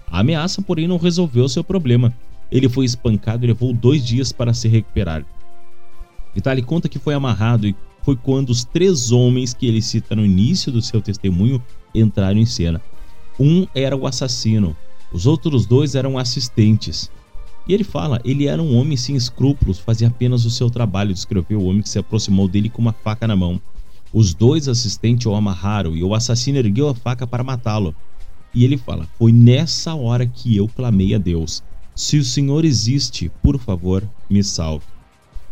[0.07, 2.13] A ameaça, porém, não resolveu seu problema.
[2.51, 5.25] Ele foi espancado e levou dois dias para se recuperar.
[6.35, 10.25] Vitali conta que foi amarrado e foi quando os três homens que ele cita no
[10.25, 11.61] início do seu testemunho
[11.95, 12.81] entraram em cena.
[13.39, 14.75] Um era o assassino,
[15.11, 17.09] os outros dois eram assistentes.
[17.67, 21.61] E ele fala, ele era um homem sem escrúpulos, fazia apenas o seu trabalho, descreveu
[21.61, 23.61] o homem que se aproximou dele com uma faca na mão.
[24.13, 27.95] Os dois assistentes o amarraram e o assassino ergueu a faca para matá-lo.
[28.53, 31.63] E ele fala: Foi nessa hora que eu clamei a Deus:
[31.95, 34.85] Se o Senhor existe, por favor, me salve.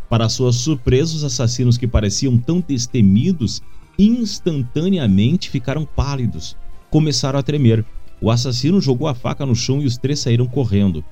[0.07, 3.63] Para sua surpresa, os assassinos que pareciam tão destemidos
[3.97, 6.55] instantaneamente ficaram pálidos,
[6.91, 7.83] começaram a tremer.
[8.21, 11.03] O assassino jogou a faca no chão e os três saíram correndo.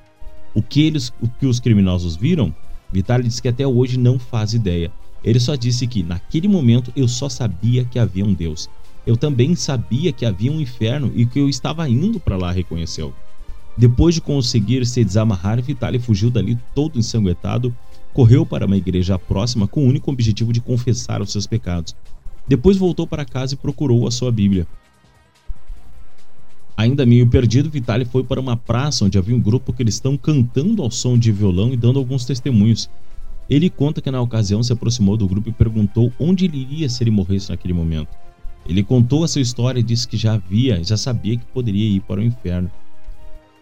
[0.54, 2.54] O que, eles, o que os criminosos viram?
[2.92, 4.92] Vitali diz que até hoje não faz ideia.
[5.22, 8.68] Ele só disse que, naquele momento, eu só sabia que havia um Deus.
[9.06, 13.12] Eu também sabia que havia um inferno e que eu estava indo para lá, reconheceu.
[13.76, 17.74] Depois de conseguir se desamarrar, Vitali fugiu dali todo ensanguentado
[18.12, 21.94] correu para uma igreja próxima com o único objetivo de confessar os seus pecados.
[22.46, 24.66] Depois voltou para casa e procurou a sua Bíblia.
[26.76, 30.90] Ainda meio perdido, Vitali foi para uma praça onde havia um grupo cristão cantando ao
[30.90, 32.88] som de violão e dando alguns testemunhos.
[33.50, 37.02] Ele conta que na ocasião se aproximou do grupo e perguntou onde ele iria se
[37.02, 38.16] ele morresse naquele momento.
[38.64, 42.00] Ele contou a sua história e disse que já havia, já sabia que poderia ir
[42.00, 42.70] para o inferno.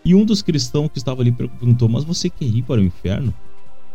[0.05, 3.33] E um dos cristãos que estava ali perguntou: Mas você quer ir para o inferno?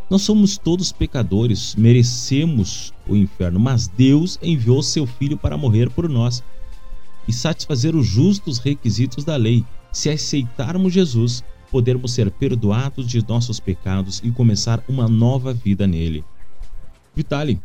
[0.10, 6.10] Nós somos todos pecadores, merecemos o inferno, mas Deus enviou seu filho para morrer por
[6.10, 6.44] nós
[7.28, 9.64] e satisfazer os justos requisitos da lei.
[9.92, 16.24] Se aceitarmos Jesus, podermos ser perdoados de nossos pecados e começar uma nova vida nele.
[17.16, 17.60] Vitali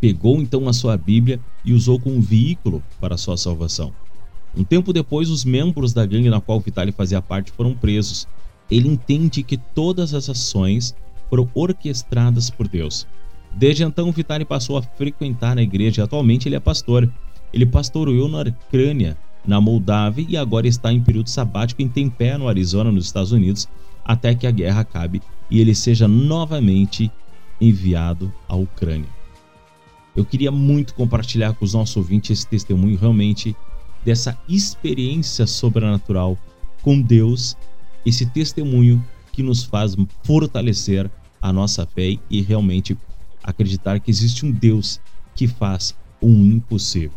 [0.00, 3.92] pegou então a sua Bíblia e usou como veículo para sua salvação.
[4.56, 8.26] Um tempo depois, os membros da gangue na qual Vitali fazia parte foram presos.
[8.68, 10.92] Ele entende que todas as ações
[11.30, 13.06] foram orquestradas por Deus.
[13.54, 17.08] Desde então, Vitali passou a frequentar a igreja e atualmente ele é pastor.
[17.52, 19.16] Ele pastoreou na Ucrânia,
[19.46, 23.68] na Moldávia e agora está em período sabático em Tempé, no Arizona, nos Estados Unidos,
[24.04, 27.10] até que a guerra acabe e ele seja novamente
[27.60, 29.08] enviado à Ucrânia.
[30.14, 33.54] Eu queria muito compartilhar com os nossos ouvintes esse testemunho realmente
[34.04, 36.38] dessa experiência sobrenatural
[36.82, 37.56] com Deus,
[38.04, 41.10] esse testemunho que nos faz fortalecer
[41.42, 42.96] a nossa fé e realmente
[43.42, 45.00] acreditar que existe um Deus
[45.34, 47.12] que faz o impossível.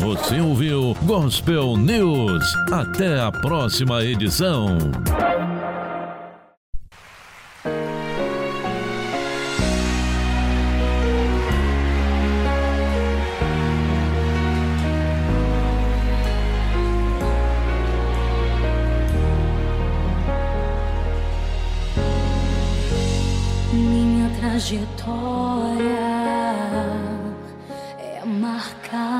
[0.00, 2.44] Você ouviu Gospel News.
[2.72, 4.78] Até a próxima edição.
[23.72, 25.95] Minha trajetória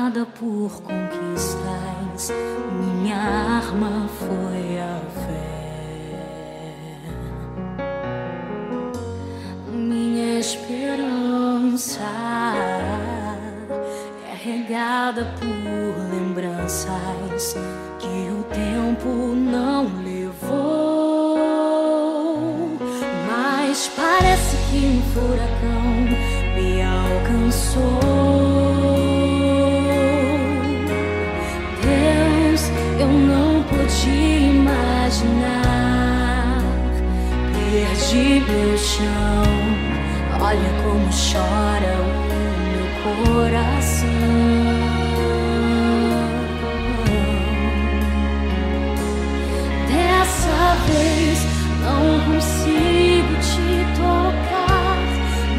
[0.09, 2.31] por conquistas.
[2.71, 5.57] Minha arma foi a fé.
[9.69, 11.99] Minha esperança
[14.31, 17.57] é regada por lembranças
[17.99, 21.37] que o tempo não levou.
[23.29, 25.91] Mas parece que um furacão
[26.55, 28.06] me alcançou.
[38.07, 39.43] Perdi meu chão.
[40.39, 42.05] Olha como chora o
[42.71, 44.07] meu coração.
[49.89, 51.37] Dessa vez
[51.81, 53.67] não consigo te
[53.97, 54.97] tocar,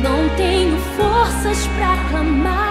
[0.02, 2.67] não tenho forças pra clamar.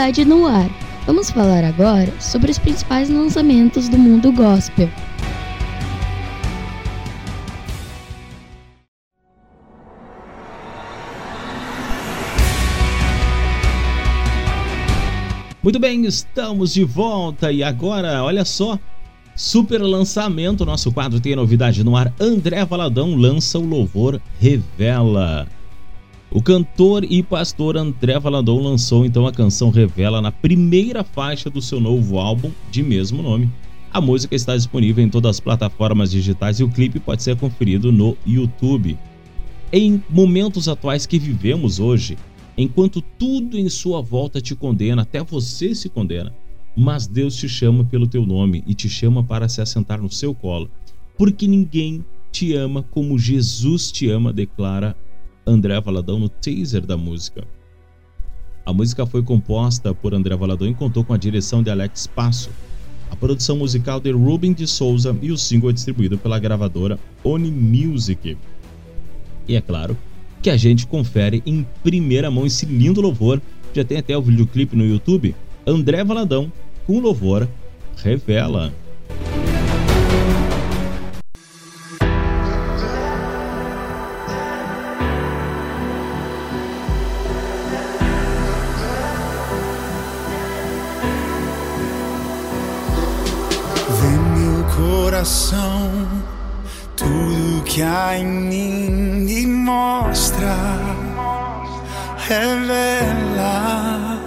[0.00, 0.70] Novidade no ar.
[1.06, 4.88] Vamos falar agora sobre os principais lançamentos do mundo gospel.
[15.62, 18.78] Muito bem, estamos de volta e agora, olha só,
[19.36, 22.10] super lançamento, nosso quadro tem novidade no ar.
[22.18, 25.46] André Valadão lança o louvor Revela.
[26.32, 31.60] O cantor e pastor André Valadão lançou então a canção Revela na primeira faixa do
[31.60, 33.50] seu novo álbum de mesmo nome.
[33.92, 37.90] A música está disponível em todas as plataformas digitais e o clipe pode ser conferido
[37.90, 38.96] no YouTube.
[39.72, 42.16] Em momentos atuais que vivemos hoje,
[42.56, 46.32] enquanto tudo em sua volta te condena, até você se condena,
[46.76, 50.32] mas Deus te chama pelo teu nome e te chama para se assentar no seu
[50.32, 50.70] colo,
[51.18, 54.96] porque ninguém te ama como Jesus te ama, declara
[55.46, 57.44] André Valadão no teaser da música.
[58.64, 62.50] A música foi composta por André Valadão e contou com a direção de Alex Passo,
[63.10, 67.50] a produção musical de Ruben de Souza e o single é distribuído pela gravadora Oni
[67.50, 68.36] Music.
[69.48, 69.96] E é claro,
[70.40, 73.40] que a gente confere em primeira mão esse lindo louvor.
[73.74, 75.34] Já tem até o videoclipe no YouTube.
[75.66, 76.52] André Valadão
[76.86, 77.48] com louvor
[77.96, 78.72] Revela.
[95.30, 96.08] Coração
[96.96, 98.90] tudo que há em mim
[99.24, 100.56] me mostra,
[102.28, 104.18] revela,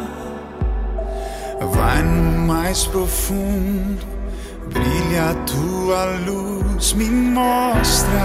[1.74, 4.00] vai no mais profundo,
[4.72, 8.24] brilha a tua luz, me mostra,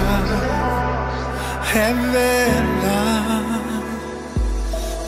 [1.72, 3.18] revela.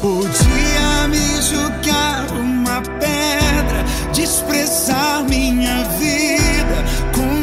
[0.02, 6.84] Podia me julgar uma pedra, desprezar minha vida,
[7.14, 7.39] condenar-me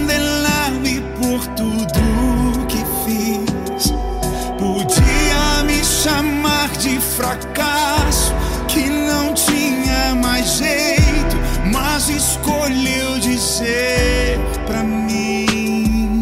[7.18, 8.32] fracasso,
[8.68, 11.36] que não tinha mais jeito,
[11.74, 16.22] mas escolheu dizer pra mim: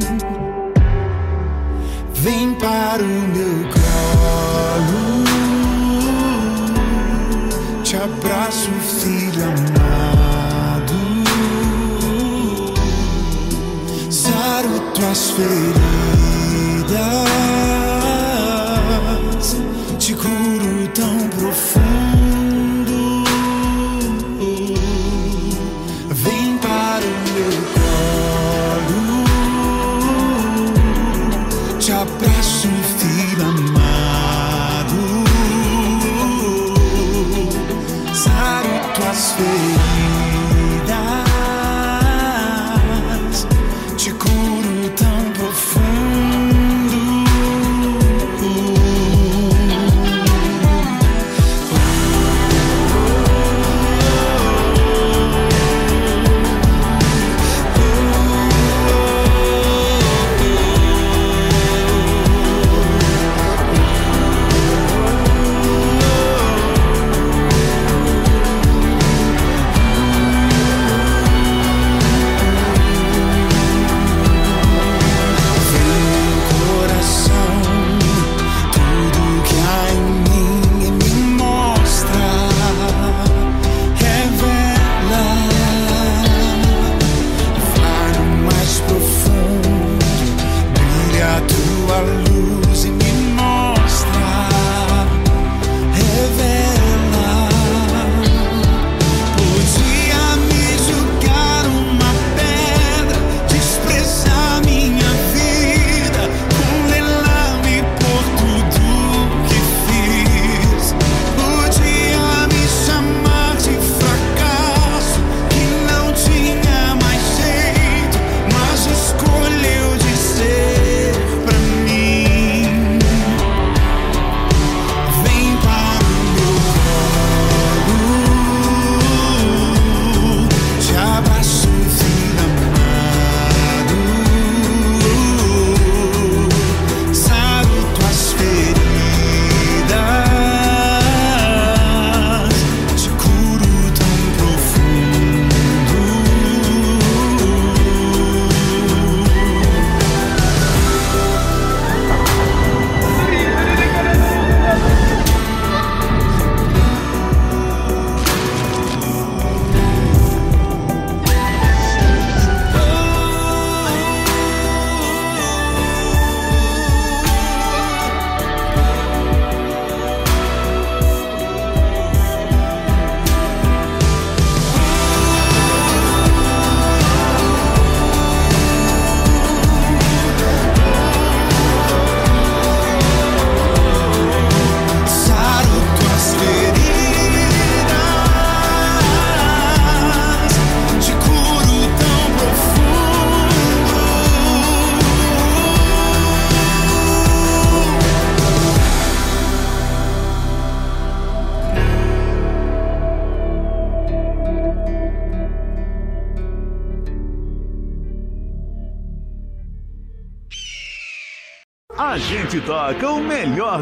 [2.13, 5.25] Vem para o meu colo.
[7.83, 10.95] Te abraço, filho amado.
[14.09, 16.04] Saro tuas feridas.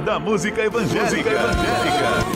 [0.04, 1.08] Da música evangélica.
[1.14, 2.34] Música evangélica.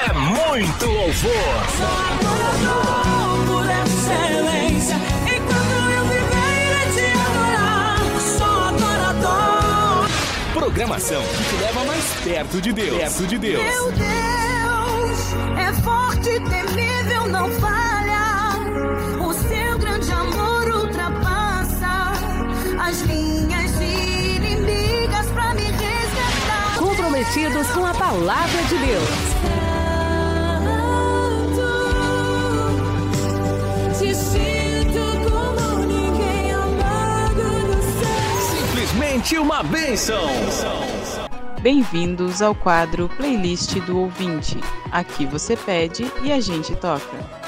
[0.00, 1.32] É muito louvor.
[1.76, 4.96] Sou adorador por excelência.
[5.26, 7.98] Enquanto eu viver, te adorar.
[8.38, 10.06] Sou adorador.
[10.54, 12.96] Programação que te leva mais perto de Deus.
[12.96, 13.64] Perto de Deus.
[13.64, 14.08] Meu Deus
[15.58, 17.77] é forte, temível, não falha.
[27.18, 29.08] Comprometidos com a palavra de Deus.
[33.98, 38.60] Te sinto como ninguém amado no céu.
[38.60, 40.28] Simplesmente uma bênção.
[41.60, 44.60] Bem-vindos ao quadro Playlist do Ouvinte.
[44.92, 47.47] Aqui você pede e a gente toca.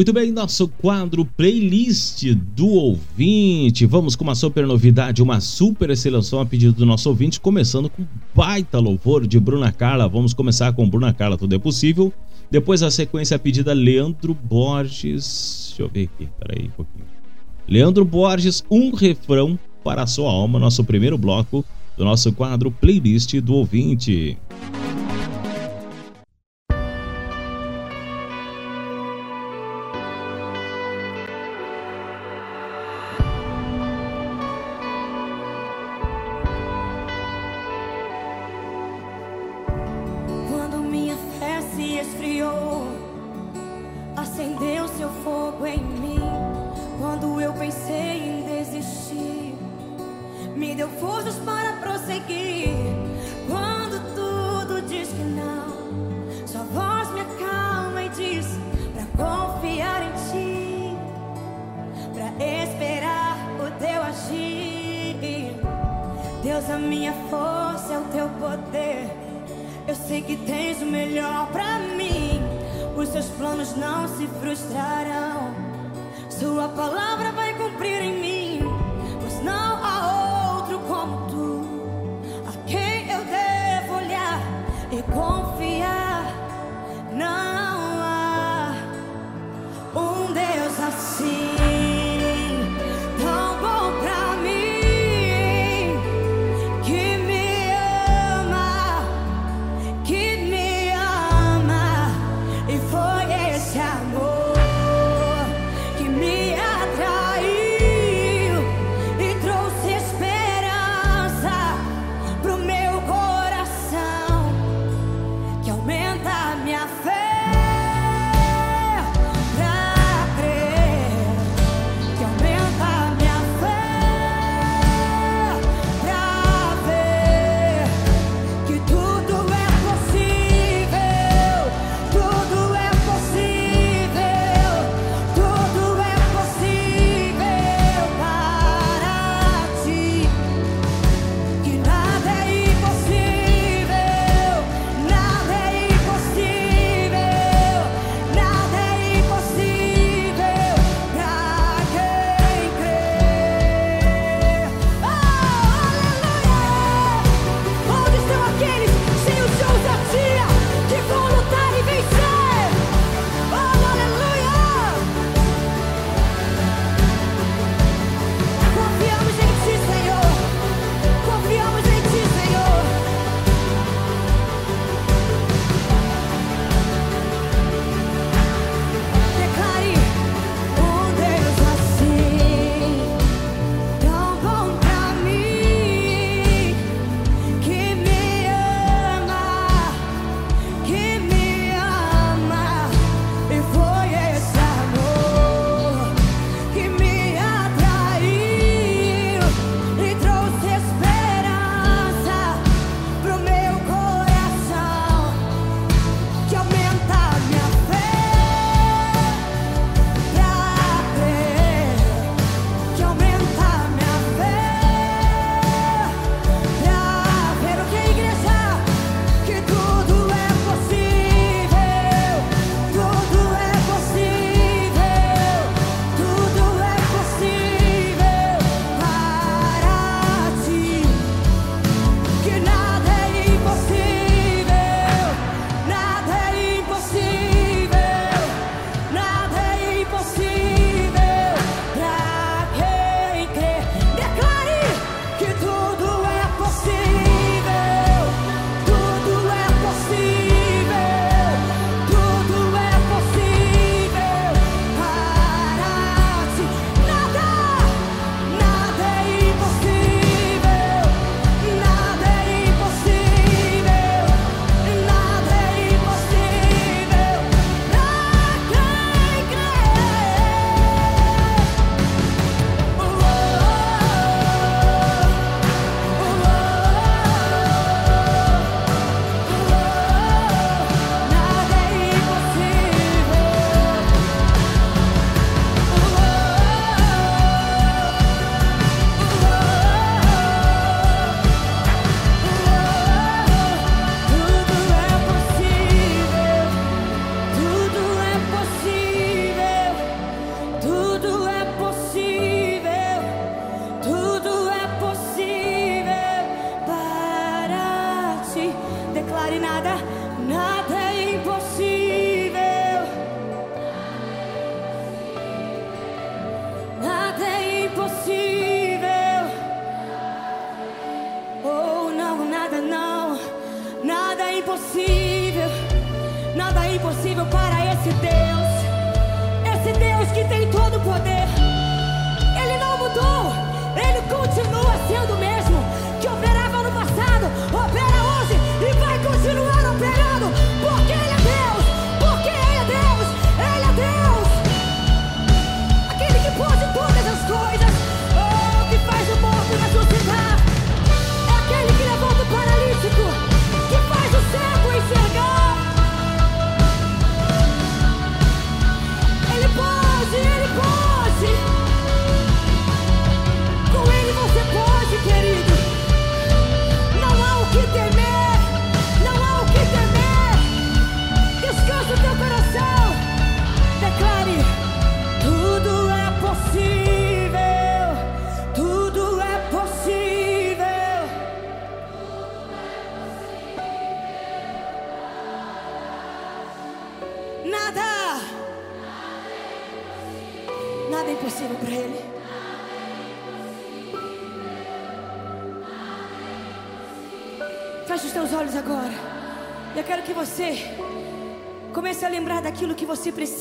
[0.00, 3.84] Muito bem, nosso quadro playlist do ouvinte.
[3.84, 8.06] Vamos com uma super novidade, uma super seleção a pedido do nosso ouvinte, começando com
[8.34, 10.08] baita louvor de Bruna Carla.
[10.08, 12.10] Vamos começar com Bruna Carla, tudo é possível.
[12.50, 15.66] Depois a sequência pedida Leandro Borges.
[15.68, 17.04] Deixa eu ver aqui, peraí um pouquinho.
[17.68, 21.62] Leandro Borges, um refrão para a sua alma, nosso primeiro bloco
[21.98, 24.38] do nosso quadro playlist do ouvinte.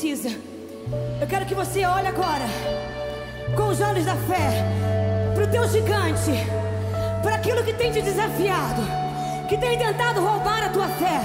[0.10, 0.30] precisa.
[1.22, 2.46] Eu quero que você olhe agora,
[3.56, 4.66] com os olhos da fé,
[5.36, 6.32] para o teu gigante,
[7.22, 8.82] para aquilo que tem te desafiado,
[9.48, 11.22] que tem tentado roubar a tua fé,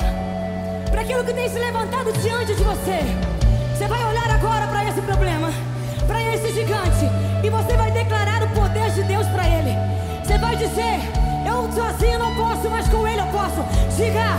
[0.90, 2.98] para aquilo que tem se levantado diante de você.
[3.74, 5.51] Você vai olhar agora para esse problema,
[6.06, 7.06] para esse gigante,
[7.43, 9.73] e você vai declarar o poder de Deus para ele.
[10.23, 11.01] Você vai dizer:
[11.47, 13.65] Eu sozinho não posso, mas com ele eu posso.
[13.97, 14.34] Diga.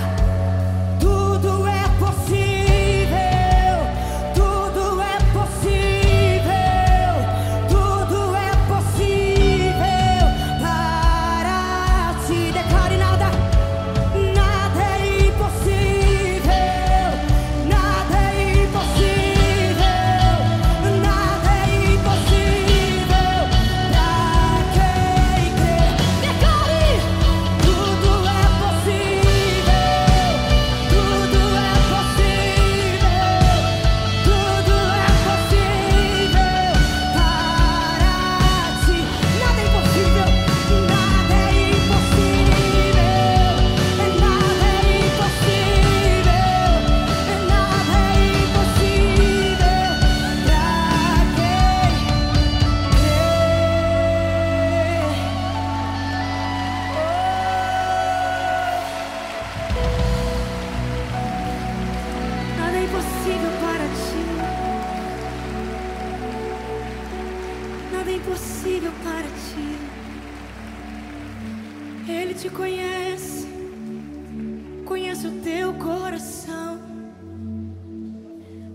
[75.66, 76.80] teu coração,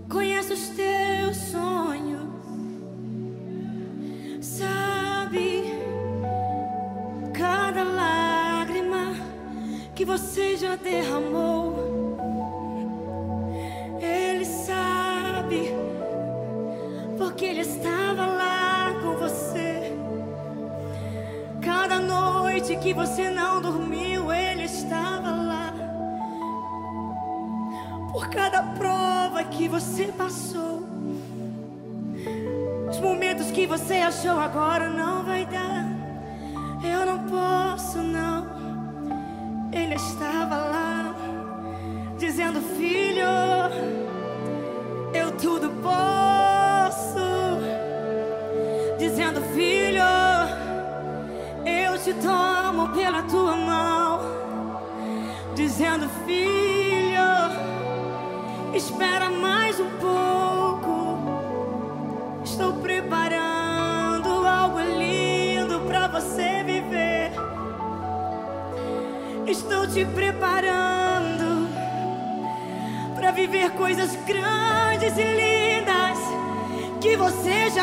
[0.09, 2.21] conhece os teus sonhos,
[4.41, 5.71] sabe
[7.33, 9.13] cada lágrima
[9.95, 11.90] que você já derramou.
[28.61, 30.87] A prova que você passou,
[32.87, 35.40] os momentos que você achou agora não vai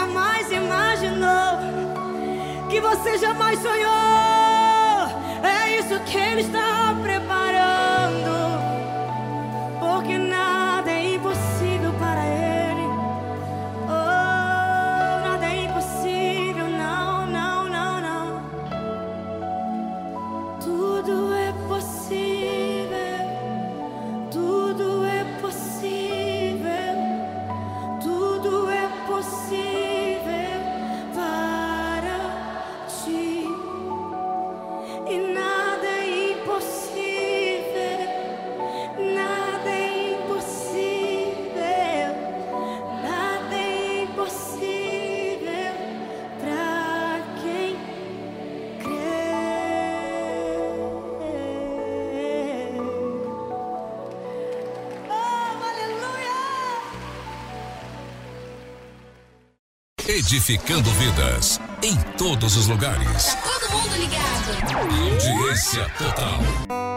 [0.08, 1.58] jamais imaginou,
[2.70, 3.88] que você jamais sonhou.
[5.42, 6.77] É isso que Ele está
[60.28, 63.34] edificando vidas em todos os lugares.
[63.42, 64.78] Todo mundo ligado.
[64.78, 66.87] Audiência total.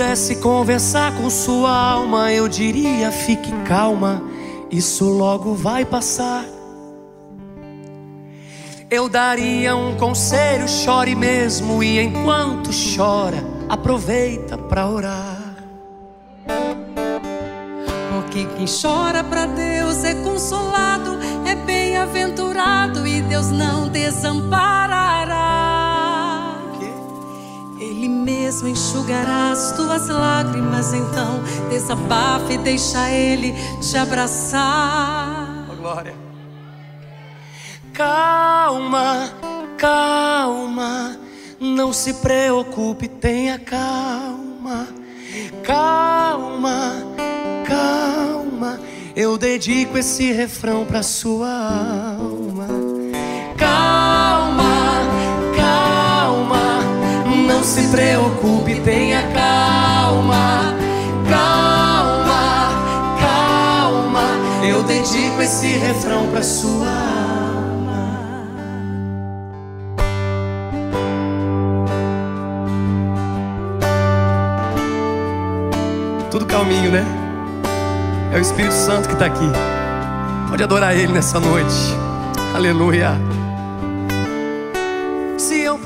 [0.00, 4.22] Pudesse conversar com sua alma, eu diria: fique calma,
[4.70, 6.46] isso logo vai passar.
[8.90, 15.54] Eu daria um conselho, chore mesmo, e enquanto chora, aproveita pra orar.
[18.10, 24.79] Porque quem chora pra Deus é consolado, é bem-aventurado e Deus não desamparará.
[28.60, 35.66] Mesmo enxugará as tuas lágrimas, então desabafa e deixa Ele te abraçar.
[35.70, 36.14] Oh, glória.
[37.92, 39.30] Calma,
[39.78, 41.18] calma,
[41.58, 44.88] não se preocupe, tenha calma.
[45.62, 46.94] Calma,
[47.66, 48.80] calma,
[49.16, 52.09] eu dedico esse refrão pra sua alma.
[57.70, 60.74] Se preocupe, tenha calma.
[61.30, 62.72] Calma,
[63.20, 64.24] calma,
[64.66, 68.18] eu dedico esse refrão pra sua alma.
[76.28, 77.04] Tudo calminho, né?
[78.32, 79.48] É o Espírito Santo que está aqui.
[80.48, 81.96] Pode adorar Ele nessa noite.
[82.52, 83.29] Aleluia.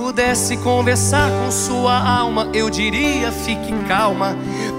[0.05, 4.36] Pudesse conversar com sua alma, eu diria: fique calma.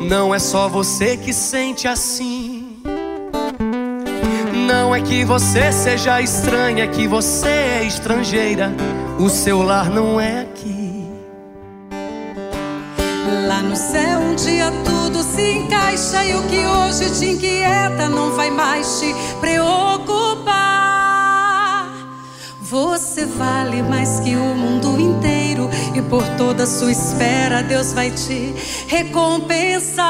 [0.08, 2.78] Não é só você que sente assim.
[4.68, 8.72] Não é que você seja estranha, é que você é estrangeira.
[9.18, 11.10] O seu lar não é aqui.
[13.48, 18.30] Lá no céu um dia tudo se encaixa e o que hoje te inquieta não
[18.36, 19.95] vai mais te preocupar.
[23.16, 28.54] Você vale mais que o mundo inteiro e por toda sua espera Deus vai te
[28.90, 30.04] recompensar.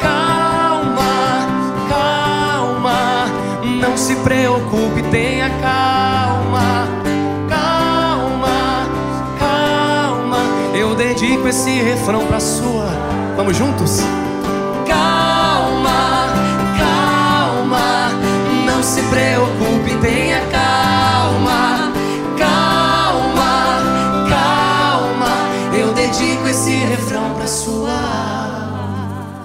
[0.00, 1.48] Calma,
[1.88, 3.26] calma,
[3.80, 6.86] não se preocupe, tenha calma.
[7.48, 8.86] Calma,
[9.40, 10.38] calma,
[10.72, 12.86] eu dedico esse refrão pra sua.
[13.36, 13.98] Vamos juntos?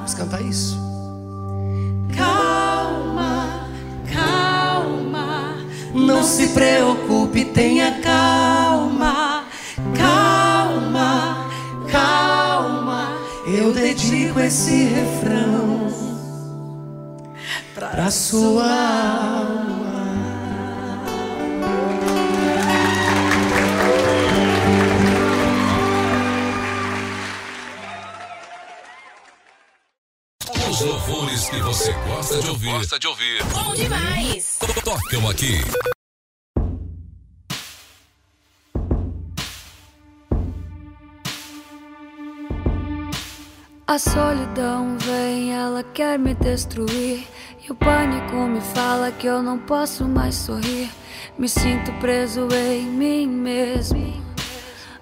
[0.07, 0.77] Vamos cantar isso?
[2.15, 3.67] Calma,
[4.13, 5.57] calma,
[5.93, 9.43] Não se preocupe, tenha calma.
[9.97, 11.49] calma,
[11.91, 15.87] Calma, eu dedico esse refrão
[17.75, 19.76] pra sua alma.
[32.37, 32.71] Gosta de ouvir.
[32.71, 33.43] Gosta de ouvir.
[33.45, 34.59] Bom demais.
[34.83, 35.61] Tocam aqui.
[43.87, 47.25] A solidão vem, ela quer me destruir.
[47.67, 50.89] E o pânico me fala que eu não posso mais sorrir.
[51.37, 54.26] Me sinto preso em mim mesmo.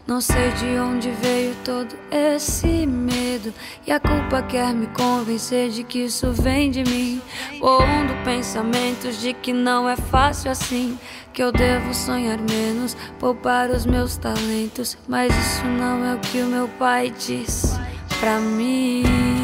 [0.08, 3.51] Não sei de onde veio todo esse medo.
[3.88, 7.19] E a culpa quer me convencer de que isso vem de mim.
[7.59, 11.00] Pondo pensamentos de que não é fácil assim.
[11.34, 14.95] Que eu devo sonhar menos, poupar os meus talentos.
[15.08, 17.74] Mas isso não é o que o meu pai diz
[18.19, 19.34] pra mim.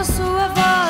[0.00, 0.89] A sua voz,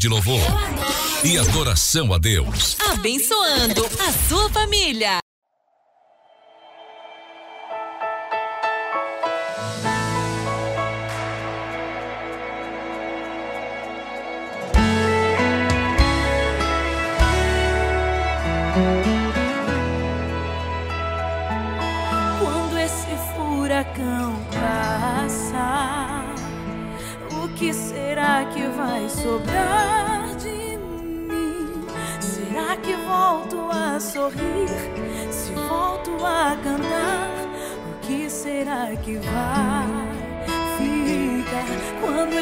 [0.00, 0.40] de louvor
[1.22, 2.74] e adoração a Deus.
[2.90, 5.19] Abençoando a sua família.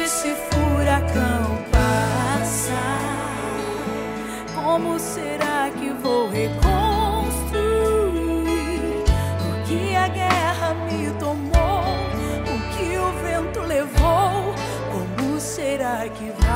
[0.09, 2.97] esse furacão passar,
[4.55, 6.63] como será que vou reconstruir?
[9.47, 11.83] O que a guerra me tomou,
[12.41, 14.55] o que o vento levou?
[14.91, 16.48] Como será que vou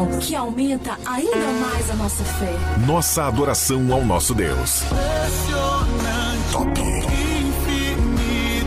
[0.00, 2.54] Adoração que aumenta ainda mais a nossa fé.
[2.86, 4.82] Nossa adoração ao nosso Deus.
[6.50, 6.80] Top.
[6.80, 8.08] Infinito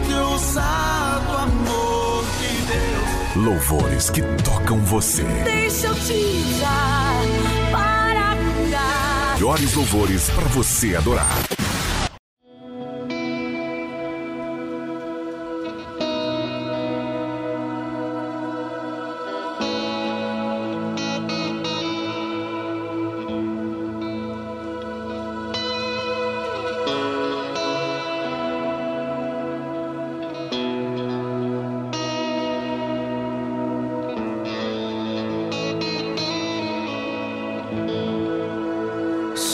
[0.10, 3.46] e ousado amor de Deus.
[3.46, 5.24] Louvores que tocam você.
[5.24, 7.22] Deixa eu te dar
[7.72, 9.34] para cuidar.
[9.34, 11.53] Melhores louvores para você adorar.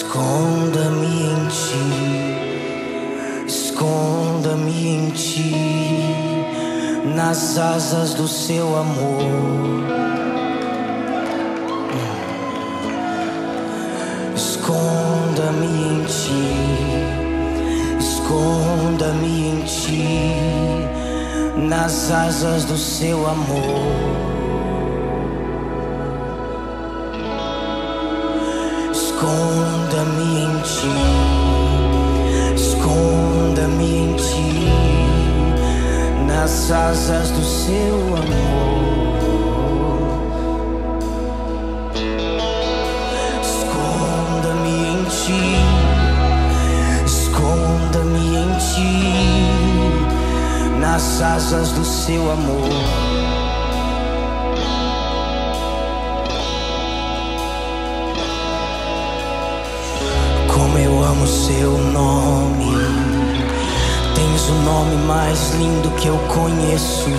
[0.09, 1.85] Esconda-me em ti,
[3.45, 5.53] esconda-me em ti,
[7.13, 9.21] nas asas do seu amor.
[14.35, 16.57] Esconda-me em ti,
[17.99, 20.33] esconda-me em ti,
[21.55, 24.28] nas asas do seu amor.
[29.19, 30.95] Esconda-me em ti,
[32.55, 34.71] esconda-me em ti,
[36.25, 39.09] nas asas do seu amor.
[43.41, 45.43] Esconda-me em ti,
[47.05, 49.03] esconda-me em ti,
[50.79, 53.08] nas asas do seu amor.
[61.29, 62.73] Seu nome.
[64.15, 67.11] Tens o nome mais lindo que eu conheço.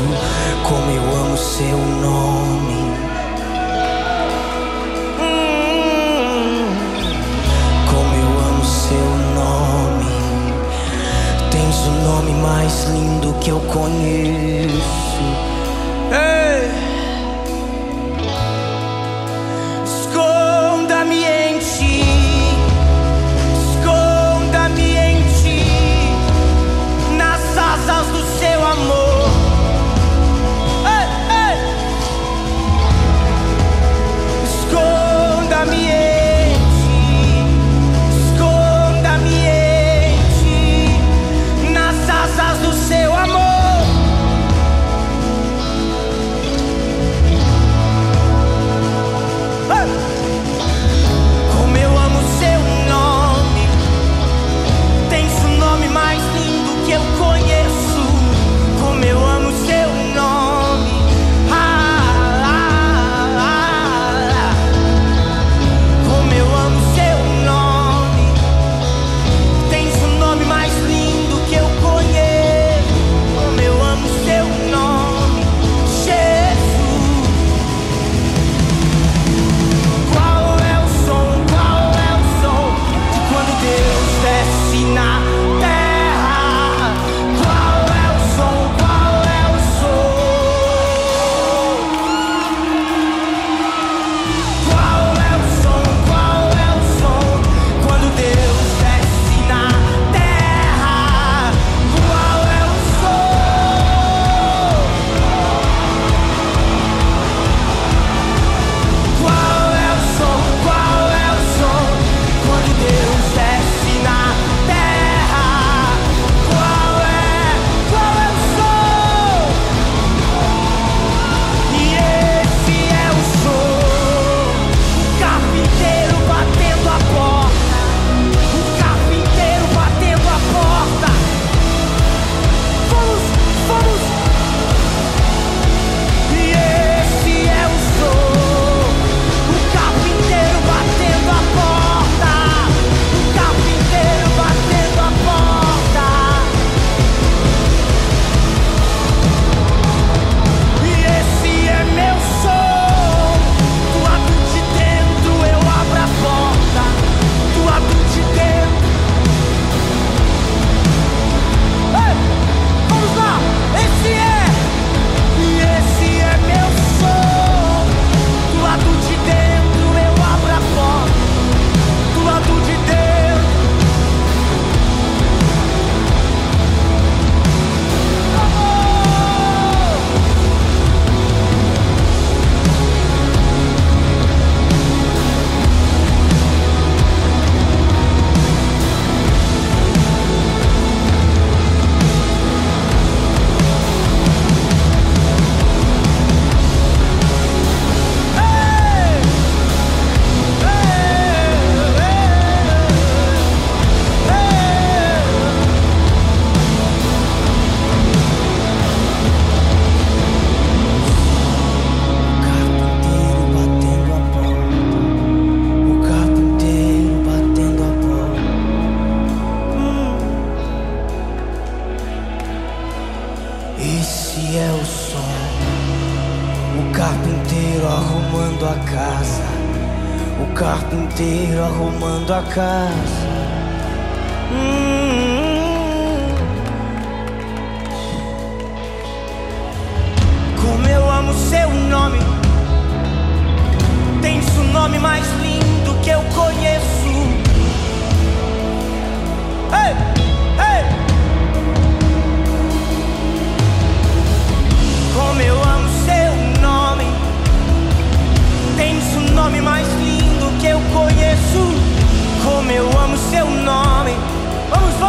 [0.68, 2.90] Como eu amo seu nome.
[7.88, 10.10] Como eu amo seu nome.
[11.50, 14.80] Tens o nome mais lindo que eu conheço.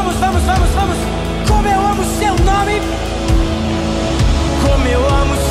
[0.04, 0.98] Vamos, vamos, vamos, vamos.
[1.48, 2.82] Como eu amo seu nome.
[4.66, 5.51] Como eu amo seu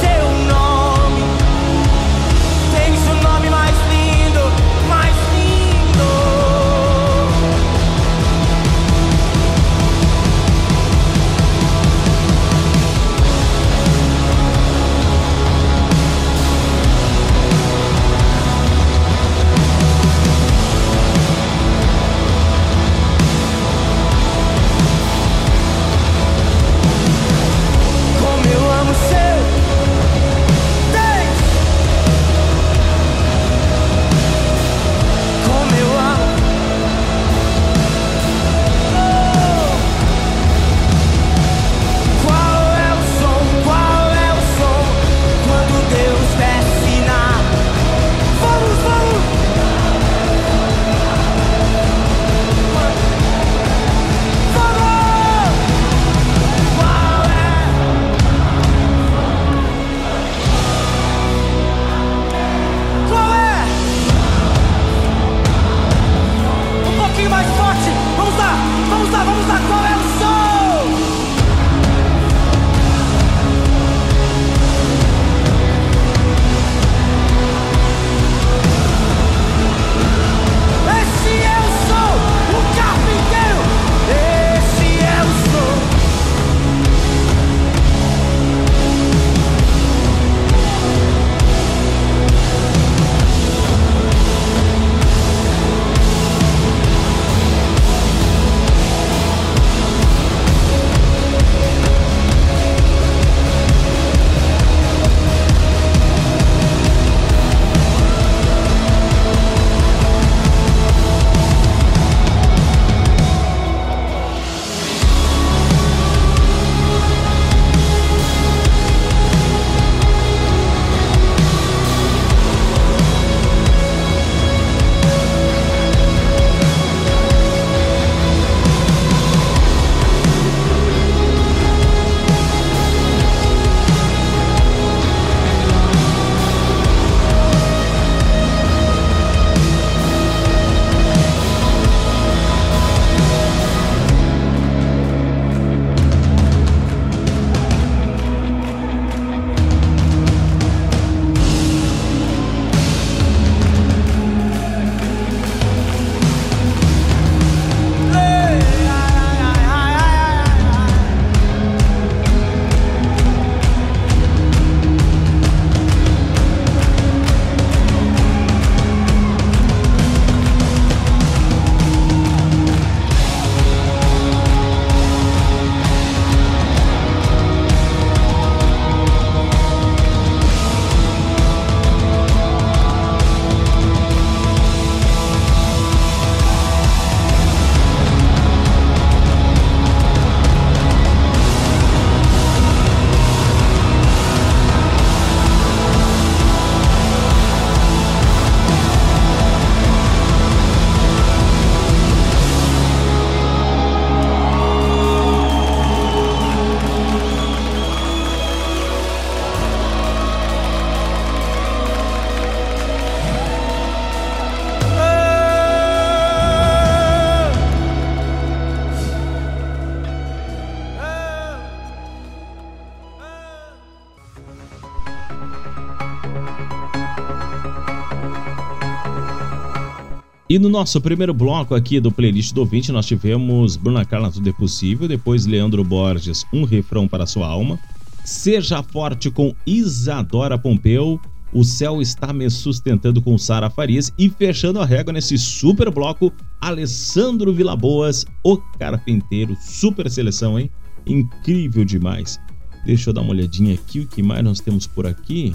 [230.50, 234.48] E no nosso primeiro bloco aqui do playlist do ouvinte, nós tivemos Bruna Carla Tudo
[234.48, 237.78] é Possível, depois Leandro Borges, Um Refrão para Sua Alma,
[238.24, 241.20] Seja Forte com Isadora Pompeu,
[241.52, 246.32] O Céu Está Me Sustentando com Sara Farias e fechando a régua nesse super bloco,
[246.60, 250.68] Alessandro Vilaboas, O Carpinteiro, super seleção, hein?
[251.06, 252.40] Incrível demais.
[252.84, 255.54] Deixa eu dar uma olhadinha aqui, o que mais nós temos por aqui?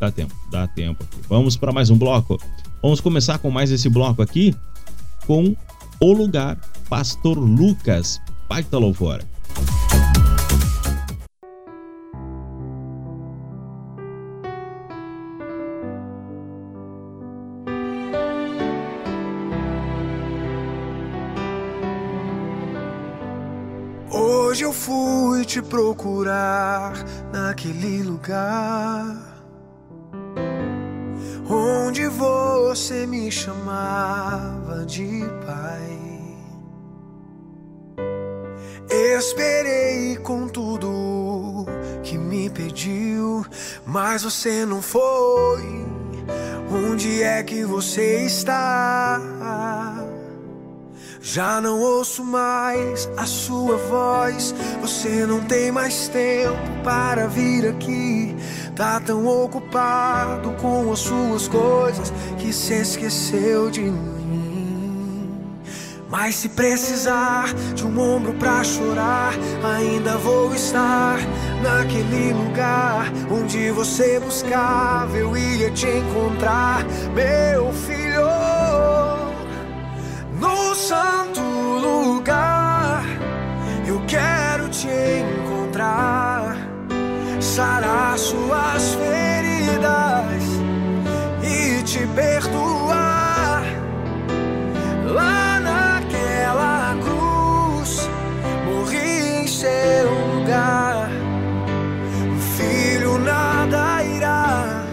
[0.00, 1.18] Dá tempo, dá tempo aqui.
[1.28, 2.40] Vamos para mais um bloco.
[2.82, 4.54] Vamos começar com mais esse bloco aqui
[5.26, 5.54] com
[6.00, 8.18] O Lugar, Pastor Lucas,
[8.48, 9.22] baita louvor.
[24.10, 26.94] Hoje eu fui te procurar
[27.30, 29.29] naquele lugar
[31.50, 35.98] onde você me chamava de pai.
[38.88, 41.66] Esperei com tudo
[42.02, 43.44] que me pediu,
[43.84, 45.90] mas você não foi.
[46.72, 49.20] Onde é que você está?
[51.22, 54.54] Já não ouço mais a sua voz.
[54.80, 58.34] Você não tem mais tempo para vir aqui.
[58.74, 64.20] Tá tão ocupado com as suas coisas que se esqueceu de mim.
[66.08, 69.32] Mas se precisar de um ombro pra chorar,
[69.62, 71.18] ainda vou estar
[71.62, 75.16] naquele lugar onde você buscava.
[75.16, 76.84] Eu ia te encontrar,
[77.14, 78.59] meu filho
[87.50, 90.42] sarar suas feridas
[91.42, 93.64] e te perdoar.
[95.04, 98.08] Lá naquela cruz,
[98.66, 101.10] morri em seu lugar.
[102.56, 104.84] Filho, nada irá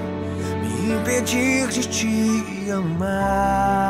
[0.64, 3.87] me impedir de te amar.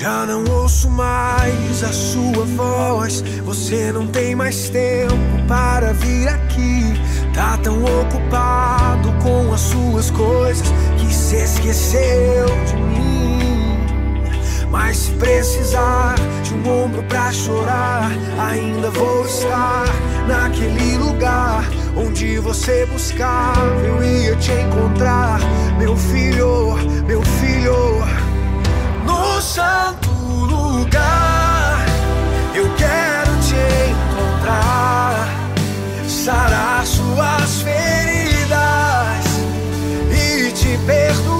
[0.00, 3.20] Já não ouço mais a sua voz.
[3.44, 5.14] Você não tem mais tempo
[5.46, 6.94] para vir aqui.
[7.34, 13.76] Tá tão ocupado com as suas coisas que se esqueceu de mim.
[14.70, 16.14] Mas se precisar
[16.44, 19.84] de um ombro pra chorar, ainda vou estar
[20.26, 21.62] naquele lugar
[21.94, 23.60] onde você buscava.
[23.84, 25.38] Eu ia te encontrar,
[25.76, 28.00] meu filho, meu filho,
[29.50, 30.10] santo
[30.46, 31.84] lugar.
[32.54, 33.56] Eu quero te
[33.90, 35.28] encontrar,
[36.06, 39.26] sarar suas feridas
[40.12, 41.39] e te perdoar.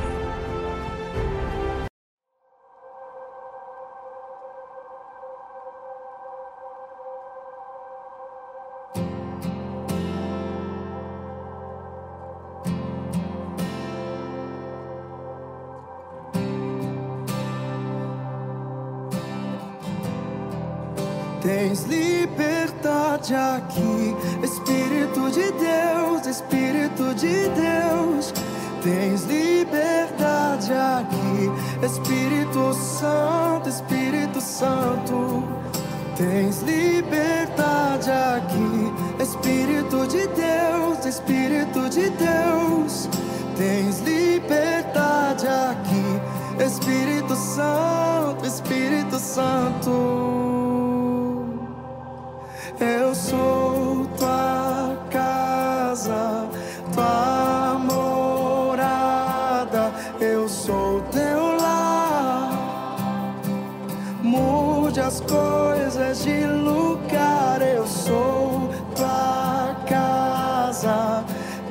[64.91, 67.61] Mude as coisas de lugar.
[67.61, 71.23] Eu sou tua casa,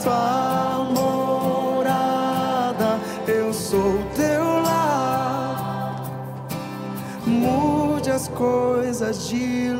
[0.03, 2.99] tua morada.
[3.29, 6.03] Eu sou teu lar.
[7.27, 9.80] Mude as coisas de lugar.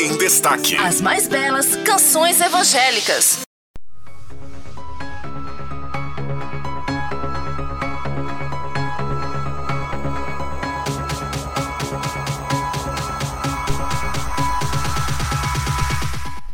[0.00, 0.76] Em destaque.
[0.76, 3.40] As mais belas canções evangélicas.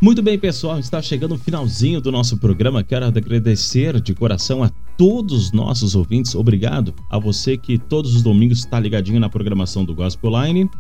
[0.03, 2.83] Muito bem, pessoal, está chegando o finalzinho do nosso programa.
[2.83, 6.35] Quero agradecer de coração a todos os nossos ouvintes.
[6.35, 10.71] Obrigado a você que todos os domingos está ligadinho na programação do Gospel Line.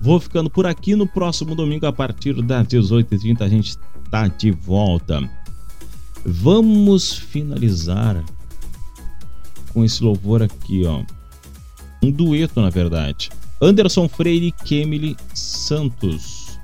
[0.00, 4.50] Vou ficando por aqui no próximo domingo, a partir das 18h30, a gente está de
[4.50, 5.28] volta.
[6.24, 8.24] Vamos finalizar
[9.72, 11.02] com esse louvor aqui, ó.
[12.02, 13.28] Um dueto, na verdade.
[13.60, 16.58] Anderson Freire e Kemily Santos.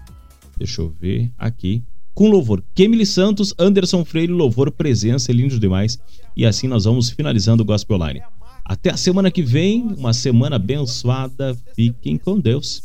[0.56, 1.82] Deixa eu ver aqui.
[2.14, 2.64] Com louvor.
[2.74, 5.98] Kemily Santos, Anderson Freire, louvor, presença, lindo demais.
[6.34, 8.22] E assim nós vamos finalizando o Gospel Line.
[8.64, 11.54] Até a semana que vem, uma semana abençoada.
[11.74, 12.82] Fiquem com Deus.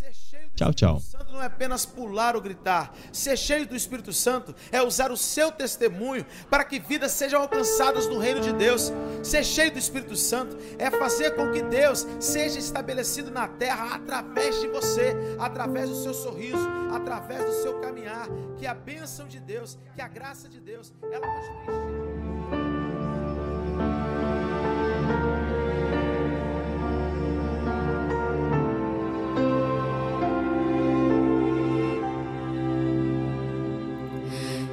[0.62, 1.00] Tchau, tchau.
[1.00, 2.94] Santo não é apenas pular ou gritar.
[3.12, 8.08] Ser cheio do Espírito Santo é usar o seu testemunho para que vidas sejam alcançadas
[8.08, 8.94] no reino de Deus.
[9.24, 14.62] Ser cheio do Espírito Santo é fazer com que Deus seja estabelecido na terra através
[14.62, 18.28] de você, através do seu sorriso, através do seu caminhar.
[18.60, 22.11] Que a bênção de Deus, que a graça de Deus, ela continue.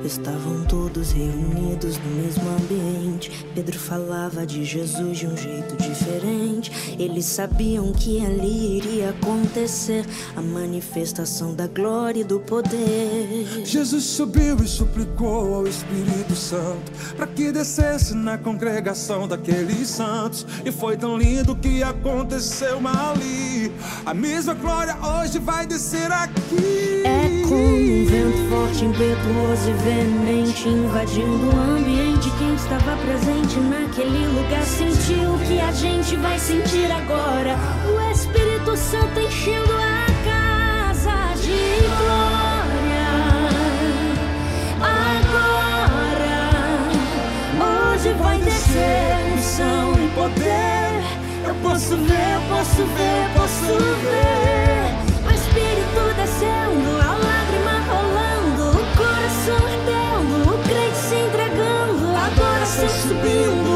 [0.08, 3.46] Estavam todos reunidos no mesmo ambiente.
[3.54, 6.96] Pedro falava de Jesus de um jeito diferente.
[6.98, 13.66] Eles sabiam que ali iria acontecer a manifestação da glória e do poder.
[13.66, 20.46] Jesus subiu e suplicou ao Espírito Santo para que descesse na congregação daqueles santos.
[20.64, 23.70] E foi tão lindo que aconteceu ali.
[24.06, 27.02] A mesma glória hoje vai descer aqui.
[27.04, 32.30] É como um vento forte, impetuoso e veemente invadindo o ambiente.
[32.38, 37.56] Quem estava presente naquele lugar sentiu o que a gente vai sentir agora.
[37.86, 43.08] O Espírito Santo enchendo a casa de glória.
[45.08, 46.36] Agora,
[47.94, 51.02] hoje vai descer unção e poder.
[51.46, 53.72] Eu posso ver, posso ver, posso
[54.04, 54.48] ver.
[55.26, 56.57] O Espírito descendo,
[62.98, 63.67] agora se subindo,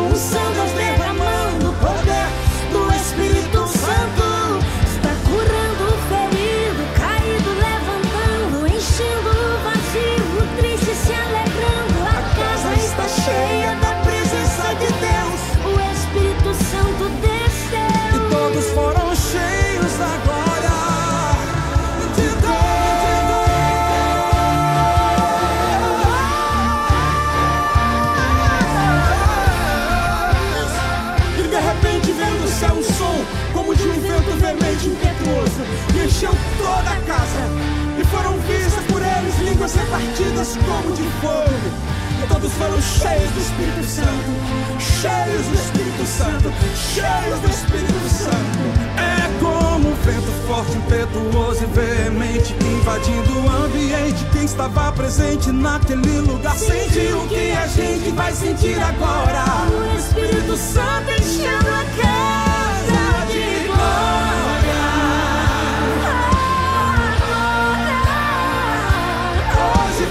[40.59, 41.93] como de fogo.
[42.23, 48.93] E todos foram cheios do Espírito Santo, cheios do Espírito Santo, cheios do Espírito Santo.
[48.97, 54.25] É como um vento forte, impetuoso e veemente invadindo o ambiente.
[54.33, 59.45] Quem estava presente naquele lugar sentiu o que a gente vai sentir agora.
[59.69, 62.22] O Espírito Santo enchendo a casa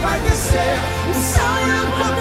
[0.01, 2.20] vai descer o sol e o poder.